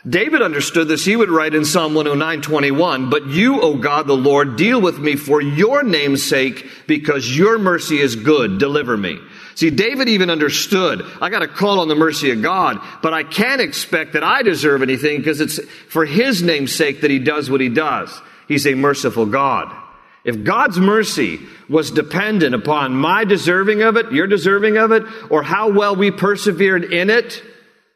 David 0.08 0.41
understood 0.41 0.88
this. 0.88 1.04
He 1.04 1.15
would 1.15 1.30
write 1.30 1.56
in 1.56 1.65
Psalm 1.65 1.93
109, 1.93 2.41
21, 2.41 3.10
But 3.10 3.28
you, 3.28 3.62
O 3.62 3.76
God 3.76 4.08
the 4.08 4.15
Lord, 4.15 4.56
deal 4.56 4.80
with 4.80 5.00
me 5.00 5.15
for 5.15 5.41
your 5.41 5.84
name's 5.84 6.24
sake, 6.24 6.70
because 6.86 7.36
your 7.36 7.58
mercy 7.58 8.00
is 8.00 8.15
good. 8.15 8.60
Deliver 8.60 8.96
me. 8.96 9.20
See, 9.56 9.72
David 9.72 10.08
even 10.08 10.30
understood, 10.30 11.02
I 11.20 11.30
gotta 11.30 11.48
call 11.48 11.80
on 11.80 11.88
the 11.88 11.96
mercy 11.96 12.30
of 12.30 12.43
God, 12.43 12.80
but 13.02 13.13
I 13.13 13.24
can't 13.24 13.60
expect 13.60 14.13
that 14.13 14.24
I 14.24 14.43
deserve 14.43 14.84
anything 14.84 15.17
because 15.17 15.41
it's 15.41 15.60
for 15.89 16.06
his 16.06 16.43
name's 16.43 16.76
sake 16.76 17.02
that 17.02 17.10
he 17.10 17.17
does 17.17 17.50
what 17.50 17.60
he 17.60 17.70
does. 17.70 18.10
He's 18.48 18.67
a 18.67 18.76
merciful 18.76 19.26
God. 19.26 19.76
If 20.24 20.43
God's 20.43 20.80
mercy 20.80 21.39
was 21.67 21.89
dependent 21.89 22.54
upon 22.54 22.93
my 22.93 23.24
deserving 23.24 23.82
of 23.82 23.98
it, 23.98 24.12
your 24.12 24.28
deserving 24.28 24.78
of 24.78 24.91
it, 24.91 25.04
or 25.32 25.41
how 25.41 25.72
well 25.72 25.96
we 25.96 26.12
persevered 26.12 26.93
in 26.93 27.10
it, 27.10 27.41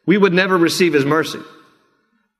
we 0.04 0.18
would 0.18 0.32
never 0.32 0.58
receive 0.58 0.94
his 0.94 1.04
mercy. 1.04 1.40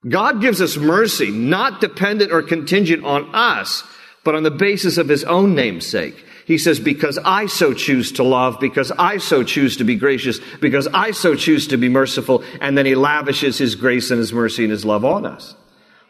God 0.08 0.40
gives 0.40 0.60
us 0.60 0.76
mercy, 0.76 1.30
not 1.30 1.80
dependent 1.80 2.32
or 2.32 2.42
contingent 2.42 3.04
on 3.04 3.32
us, 3.34 3.84
but 4.24 4.34
on 4.34 4.42
the 4.42 4.50
basis 4.50 4.98
of 4.98 5.08
his 5.08 5.24
own 5.24 5.54
namesake. 5.54 6.24
He 6.44 6.58
says, 6.58 6.80
because 6.80 7.18
I 7.24 7.46
so 7.46 7.72
choose 7.72 8.10
to 8.12 8.24
love, 8.24 8.58
because 8.58 8.90
I 8.90 9.18
so 9.18 9.44
choose 9.44 9.76
to 9.76 9.84
be 9.84 9.94
gracious, 9.94 10.40
because 10.60 10.88
I 10.88 11.12
so 11.12 11.36
choose 11.36 11.68
to 11.68 11.76
be 11.76 11.88
merciful, 11.88 12.42
and 12.60 12.76
then 12.76 12.84
he 12.84 12.96
lavishes 12.96 13.58
his 13.58 13.76
grace 13.76 14.10
and 14.10 14.18
his 14.18 14.32
mercy 14.32 14.64
and 14.64 14.72
his 14.72 14.84
love 14.84 15.04
on 15.04 15.24
us. 15.24 15.54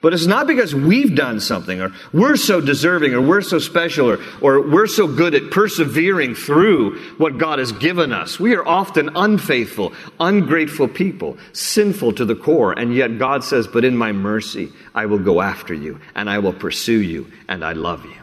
But 0.03 0.12
it's 0.12 0.27
not 0.27 0.49
because 0.49 0.75
we've 0.75 1.15
done 1.15 1.38
something 1.38 1.81
or 1.81 1.93
we're 2.12 2.37
so 2.37 2.61
deserving 2.61 3.15
or 3.15 3.21
we're 3.21 3.41
so 3.41 3.61
special 3.61 4.11
or, 4.11 4.19
or 4.41 4.69
we're 4.69 4.88
so 4.88 5.07
good 5.07 5.33
at 5.33 5.53
persevering 5.53 6.35
through 6.35 6.99
what 7.19 7.38
God 7.38 7.61
has 7.61 7.71
given 7.71 8.12
us. 8.12 8.41
We 8.41 8.57
are 8.57 8.67
often 8.67 9.11
unfaithful, 9.15 9.93
ungrateful 10.19 10.88
people, 10.88 11.38
sinful 11.53 12.15
to 12.15 12.25
the 12.25 12.35
core. 12.35 12.77
And 12.77 12.93
yet 12.93 13.17
God 13.19 13.45
says, 13.45 13.69
but 13.69 13.85
in 13.85 13.97
my 13.97 14.11
mercy, 14.11 14.73
I 14.93 15.07
will 15.07 15.21
go 15.21 15.41
after 15.41 15.73
you 15.73 16.01
and 16.17 16.29
I 16.29 16.41
will 16.41 16.53
pursue 16.53 17.01
you 17.01 17.31
and 17.47 17.65
I 17.65 17.73
love 17.73 18.05
you. 18.05 18.21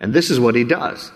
And 0.00 0.12
this 0.12 0.28
is 0.28 0.40
what 0.40 0.56
he 0.56 0.64
does. 0.64 1.12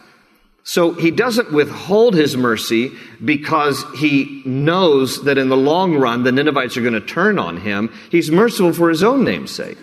So 0.64 0.92
he 0.92 1.10
doesn't 1.10 1.52
withhold 1.52 2.14
his 2.14 2.36
mercy 2.36 2.92
because 3.24 3.84
he 3.96 4.42
knows 4.44 5.24
that 5.24 5.38
in 5.38 5.48
the 5.48 5.56
long 5.56 5.96
run 5.96 6.22
the 6.22 6.32
Ninevites 6.32 6.76
are 6.76 6.82
going 6.82 6.92
to 6.92 7.00
turn 7.00 7.38
on 7.38 7.56
him. 7.56 7.92
He's 8.10 8.30
merciful 8.30 8.72
for 8.72 8.88
his 8.88 9.02
own 9.02 9.24
name's 9.24 9.50
sake. 9.50 9.78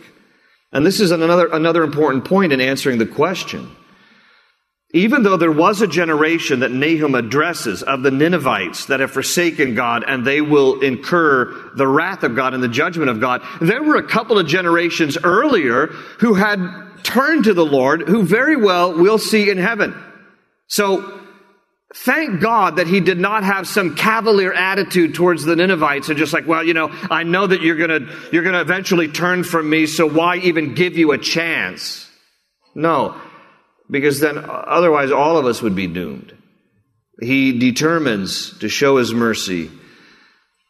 And 0.71 0.85
this 0.85 0.99
is 0.99 1.11
another, 1.11 1.47
another 1.47 1.83
important 1.83 2.25
point 2.25 2.53
in 2.53 2.61
answering 2.61 2.97
the 2.97 3.05
question. 3.05 3.75
Even 4.91 5.21
though 5.21 5.37
there 5.37 5.51
was 5.51 5.81
a 5.81 5.87
generation 5.87 6.61
that 6.61 6.71
Nahum 6.71 7.13
addresses 7.13 7.83
of 7.83 8.01
the 8.01 8.09
Ninevites 8.09 8.85
that 8.85 9.01
have 9.01 9.11
forsaken 9.11 9.75
God 9.75 10.03
and 10.07 10.25
they 10.25 10.41
will 10.41 10.79
incur 10.81 11.71
the 11.75 11.87
wrath 11.87 12.23
of 12.23 12.35
God 12.35 12.55
and 12.55 12.63
the 12.63 12.67
judgment 12.67 13.09
of 13.09 13.19
God, 13.19 13.43
there 13.61 13.83
were 13.83 13.97
a 13.97 14.07
couple 14.07 14.39
of 14.39 14.47
generations 14.47 15.15
earlier 15.23 15.87
who 16.19 16.33
had 16.33 16.59
turned 17.03 17.43
to 17.43 17.53
the 17.53 17.65
Lord 17.65 18.07
who 18.07 18.23
very 18.23 18.55
well 18.55 18.97
we'll 18.97 19.19
see 19.19 19.51
in 19.51 19.57
heaven. 19.57 19.93
So, 20.69 21.21
thank 21.95 22.39
God 22.39 22.77
that 22.77 22.87
he 22.87 22.99
did 22.99 23.19
not 23.19 23.43
have 23.43 23.67
some 23.67 23.95
cavalier 23.95 24.53
attitude 24.53 25.15
towards 25.15 25.43
the 25.43 25.55
Ninevites 25.55 26.09
and 26.09 26.17
just 26.17 26.33
like, 26.33 26.47
well, 26.47 26.63
you 26.63 26.73
know, 26.73 26.89
I 27.09 27.23
know 27.23 27.47
that 27.47 27.61
you're 27.61 27.75
gonna, 27.75 28.07
you're 28.31 28.43
gonna 28.43 28.61
eventually 28.61 29.07
turn 29.07 29.43
from 29.43 29.69
me, 29.69 29.87
so 29.87 30.07
why 30.07 30.37
even 30.37 30.75
give 30.75 30.97
you 30.97 31.11
a 31.11 31.17
chance? 31.17 32.09
No, 32.75 33.19
because 33.89 34.19
then 34.19 34.37
otherwise 34.47 35.11
all 35.11 35.37
of 35.37 35.45
us 35.45 35.61
would 35.61 35.75
be 35.75 35.87
doomed. 35.87 36.33
He 37.19 37.57
determines 37.57 38.57
to 38.59 38.69
show 38.69 38.97
his 38.97 39.13
mercy 39.13 39.71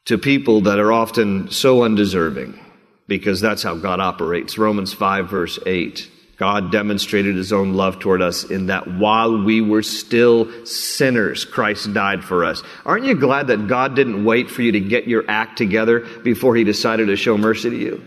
to 0.05 0.17
people 0.17 0.61
that 0.61 0.79
are 0.79 0.91
often 0.91 1.51
so 1.51 1.83
undeserving 1.83 2.59
because 3.07 3.41
that's 3.41 3.61
how 3.61 3.75
God 3.75 3.99
operates. 3.99 4.57
Romans 4.57 4.93
5 4.93 5.29
verse 5.29 5.59
8. 5.65 6.09
God 6.39 6.71
demonstrated 6.71 7.35
his 7.35 7.51
own 7.51 7.73
love 7.73 7.99
toward 7.99 8.21
us 8.21 8.45
in 8.45 8.67
that 8.67 8.87
while 8.87 9.43
we 9.43 9.59
were 9.59 9.83
still 9.83 10.65
sinners, 10.65 11.43
Christ 11.43 11.93
died 11.93 12.23
for 12.23 12.45
us. 12.45 12.63
Aren't 12.85 13.03
you 13.03 13.13
glad 13.13 13.47
that 13.47 13.67
God 13.67 13.93
didn't 13.93 14.23
wait 14.23 14.49
for 14.49 14.61
you 14.61 14.71
to 14.71 14.79
get 14.79 15.05
your 15.05 15.25
act 15.27 15.57
together 15.57 15.99
before 16.23 16.55
he 16.55 16.63
decided 16.63 17.07
to 17.07 17.17
show 17.17 17.37
mercy 17.37 17.69
to 17.69 17.75
you? 17.75 18.03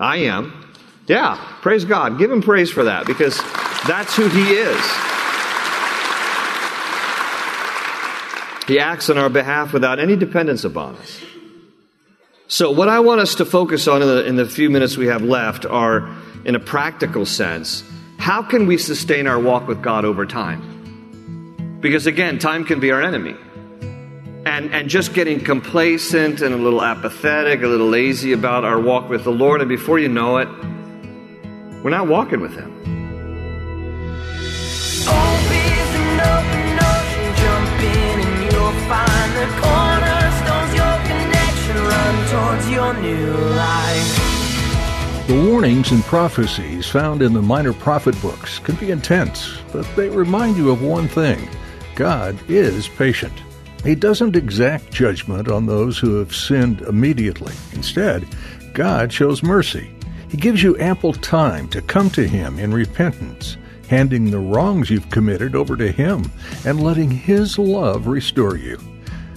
I 0.00 0.16
am. 0.16 0.74
Yeah, 1.06 1.38
praise 1.60 1.84
God. 1.84 2.18
Give 2.18 2.32
him 2.32 2.42
praise 2.42 2.70
for 2.70 2.82
that 2.82 3.06
because 3.06 3.40
that's 3.86 4.16
who 4.16 4.26
he 4.28 4.54
is. 4.54 4.84
He 8.66 8.80
acts 8.80 9.08
on 9.08 9.18
our 9.18 9.30
behalf 9.30 9.72
without 9.72 10.00
any 10.00 10.16
dependence 10.16 10.64
upon 10.64 10.96
us. 10.96 11.20
So, 12.48 12.72
what 12.72 12.88
I 12.88 13.00
want 13.00 13.20
us 13.20 13.36
to 13.36 13.44
focus 13.44 13.86
on 13.86 14.02
in 14.02 14.08
the, 14.08 14.26
in 14.26 14.36
the 14.36 14.46
few 14.46 14.68
minutes 14.68 14.96
we 14.96 15.06
have 15.06 15.22
left 15.22 15.64
are 15.64 16.14
in 16.44 16.54
a 16.54 16.60
practical 16.60 17.24
sense, 17.24 17.84
how 18.18 18.42
can 18.42 18.66
we 18.66 18.78
sustain 18.78 19.26
our 19.26 19.38
walk 19.38 19.66
with 19.66 19.82
God 19.82 20.04
over 20.04 20.26
time? 20.26 21.78
Because 21.80 22.06
again, 22.06 22.38
time 22.38 22.64
can 22.64 22.80
be 22.80 22.90
our 22.90 23.02
enemy. 23.02 23.34
And, 24.44 24.72
and 24.72 24.88
just 24.88 25.14
getting 25.14 25.40
complacent 25.40 26.40
and 26.40 26.54
a 26.54 26.58
little 26.58 26.82
apathetic, 26.82 27.62
a 27.62 27.66
little 27.66 27.88
lazy 27.88 28.32
about 28.32 28.64
our 28.64 28.80
walk 28.80 29.08
with 29.08 29.24
the 29.24 29.30
Lord, 29.30 29.60
and 29.60 29.68
before 29.68 29.98
you 29.98 30.08
know 30.08 30.38
it, 30.38 30.48
we're 31.82 31.90
not 31.90 32.08
walking 32.08 32.40
with 32.40 32.54
Him. 32.54 32.72
The 45.28 45.48
warnings 45.48 45.92
and 45.92 46.02
prophecies 46.02 46.88
found 46.88 47.22
in 47.22 47.32
the 47.32 47.40
minor 47.40 47.72
prophet 47.72 48.20
books 48.20 48.58
can 48.58 48.74
be 48.74 48.90
intense, 48.90 49.56
but 49.72 49.86
they 49.94 50.08
remind 50.08 50.56
you 50.56 50.70
of 50.70 50.82
one 50.82 51.06
thing 51.06 51.48
God 51.94 52.36
is 52.50 52.88
patient. 52.88 53.32
He 53.84 53.94
doesn't 53.94 54.34
exact 54.34 54.92
judgment 54.92 55.48
on 55.48 55.64
those 55.64 55.96
who 55.96 56.16
have 56.16 56.34
sinned 56.34 56.82
immediately. 56.82 57.54
Instead, 57.72 58.26
God 58.74 59.12
shows 59.12 59.44
mercy. 59.44 59.94
He 60.28 60.36
gives 60.36 60.60
you 60.60 60.76
ample 60.78 61.12
time 61.12 61.68
to 61.68 61.80
come 61.82 62.10
to 62.10 62.26
Him 62.26 62.58
in 62.58 62.74
repentance, 62.74 63.56
handing 63.88 64.28
the 64.30 64.40
wrongs 64.40 64.90
you've 64.90 65.10
committed 65.10 65.54
over 65.54 65.76
to 65.76 65.92
Him 65.92 66.32
and 66.64 66.82
letting 66.82 67.12
His 67.12 67.60
love 67.60 68.08
restore 68.08 68.56
you. 68.56 68.76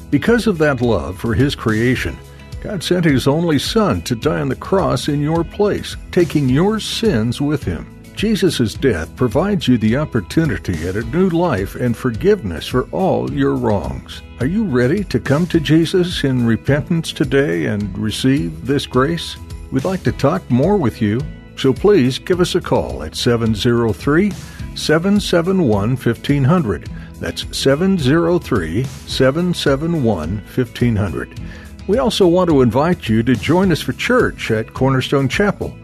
Because 0.09 0.47
of 0.47 0.57
that 0.57 0.81
love 0.81 1.19
for 1.19 1.35
His 1.35 1.53
creation, 1.53 2.17
God 2.65 2.83
sent 2.83 3.05
His 3.05 3.27
only 3.27 3.59
Son 3.59 4.01
to 4.01 4.15
die 4.15 4.41
on 4.41 4.49
the 4.49 4.55
cross 4.55 5.07
in 5.07 5.21
your 5.21 5.43
place, 5.43 5.95
taking 6.11 6.49
your 6.49 6.79
sins 6.79 7.39
with 7.39 7.63
Him. 7.63 7.85
Jesus' 8.15 8.73
death 8.73 9.15
provides 9.15 9.67
you 9.67 9.77
the 9.77 9.97
opportunity 9.97 10.87
at 10.87 10.95
a 10.95 11.03
new 11.03 11.29
life 11.29 11.75
and 11.75 11.95
forgiveness 11.95 12.65
for 12.65 12.85
all 12.85 13.31
your 13.31 13.55
wrongs. 13.55 14.23
Are 14.39 14.47
you 14.47 14.63
ready 14.63 15.03
to 15.03 15.19
come 15.19 15.45
to 15.45 15.59
Jesus 15.59 16.23
in 16.23 16.47
repentance 16.47 17.13
today 17.13 17.67
and 17.67 17.95
receive 17.95 18.65
this 18.65 18.87
grace? 18.87 19.37
We'd 19.71 19.85
like 19.85 20.01
to 20.01 20.11
talk 20.11 20.49
more 20.49 20.75
with 20.75 21.03
you. 21.03 21.21
So 21.57 21.71
please 21.71 22.17
give 22.17 22.41
us 22.41 22.55
a 22.55 22.61
call 22.61 23.03
at 23.03 23.15
703 23.15 24.31
771 24.73 25.89
1500. 25.89 26.89
That's 27.19 27.45
703 27.55 28.83
771 28.85 30.37
1500. 30.37 31.39
We 31.87 31.99
also 31.99 32.27
want 32.27 32.49
to 32.49 32.63
invite 32.63 33.07
you 33.07 33.21
to 33.23 33.35
join 33.35 33.71
us 33.71 33.81
for 33.81 33.93
church 33.93 34.49
at 34.49 34.73
Cornerstone 34.73 35.29
Chapel. 35.29 35.77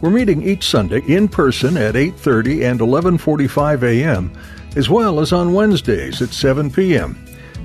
We're 0.00 0.10
meeting 0.10 0.42
each 0.42 0.62
Sunday 0.62 1.02
in 1.08 1.26
person 1.26 1.76
at 1.76 1.96
8:30 1.96 2.70
and 2.70 2.78
11:45 2.78 3.82
a.m., 3.82 4.30
as 4.76 4.88
well 4.88 5.18
as 5.18 5.32
on 5.32 5.54
Wednesdays 5.54 6.22
at 6.22 6.28
7 6.28 6.70
p.m. 6.70 7.16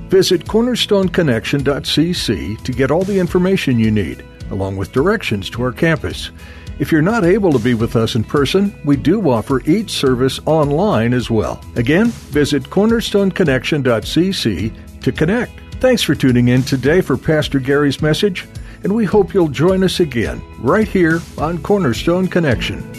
Visit 0.09 0.45
cornerstoneconnection.cc 0.45 2.63
to 2.63 2.71
get 2.71 2.89
all 2.89 3.03
the 3.03 3.19
information 3.19 3.77
you 3.77 3.91
need, 3.91 4.25
along 4.49 4.77
with 4.77 4.91
directions 4.91 5.47
to 5.51 5.61
our 5.61 5.71
campus. 5.71 6.31
If 6.79 6.91
you're 6.91 7.03
not 7.03 7.23
able 7.23 7.51
to 7.51 7.59
be 7.59 7.75
with 7.75 7.95
us 7.95 8.15
in 8.15 8.23
person, 8.23 8.73
we 8.83 8.95
do 8.95 9.29
offer 9.29 9.61
each 9.67 9.91
service 9.91 10.39
online 10.47 11.13
as 11.13 11.29
well. 11.29 11.63
Again, 11.75 12.07
visit 12.07 12.63
cornerstoneconnection.cc 12.63 15.01
to 15.01 15.11
connect. 15.11 15.51
Thanks 15.83 16.01
for 16.01 16.15
tuning 16.15 16.47
in 16.47 16.63
today 16.63 17.01
for 17.01 17.17
Pastor 17.17 17.59
Gary's 17.59 18.01
message, 18.01 18.47
and 18.83 18.95
we 18.95 19.03
hope 19.03 19.33
you'll 19.33 19.49
join 19.49 19.83
us 19.83 19.99
again 19.99 20.41
right 20.59 20.87
here 20.87 21.19
on 21.37 21.61
Cornerstone 21.61 22.29
Connection. 22.29 22.89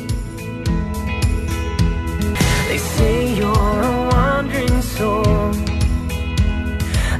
They 2.68 2.76
say 2.76 3.36
you're 3.36 3.48
a 3.48 4.08
wandering 4.12 4.82
soul, 4.82 5.22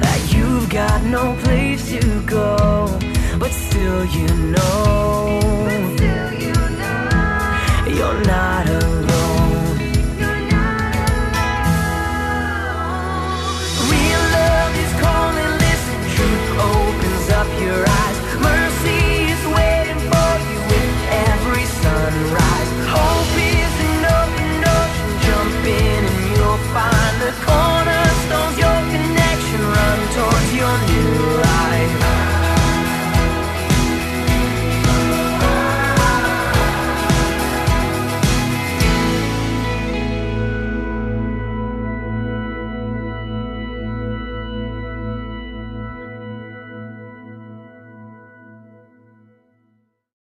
that 0.03 0.33
you've 0.37 0.69
got 0.69 1.03
no 1.05 1.35
place 1.41 1.89
to 1.89 2.21
go, 2.27 2.99
but 3.39 3.49
still 3.49 4.05
you 4.05 4.27
know 4.51 5.44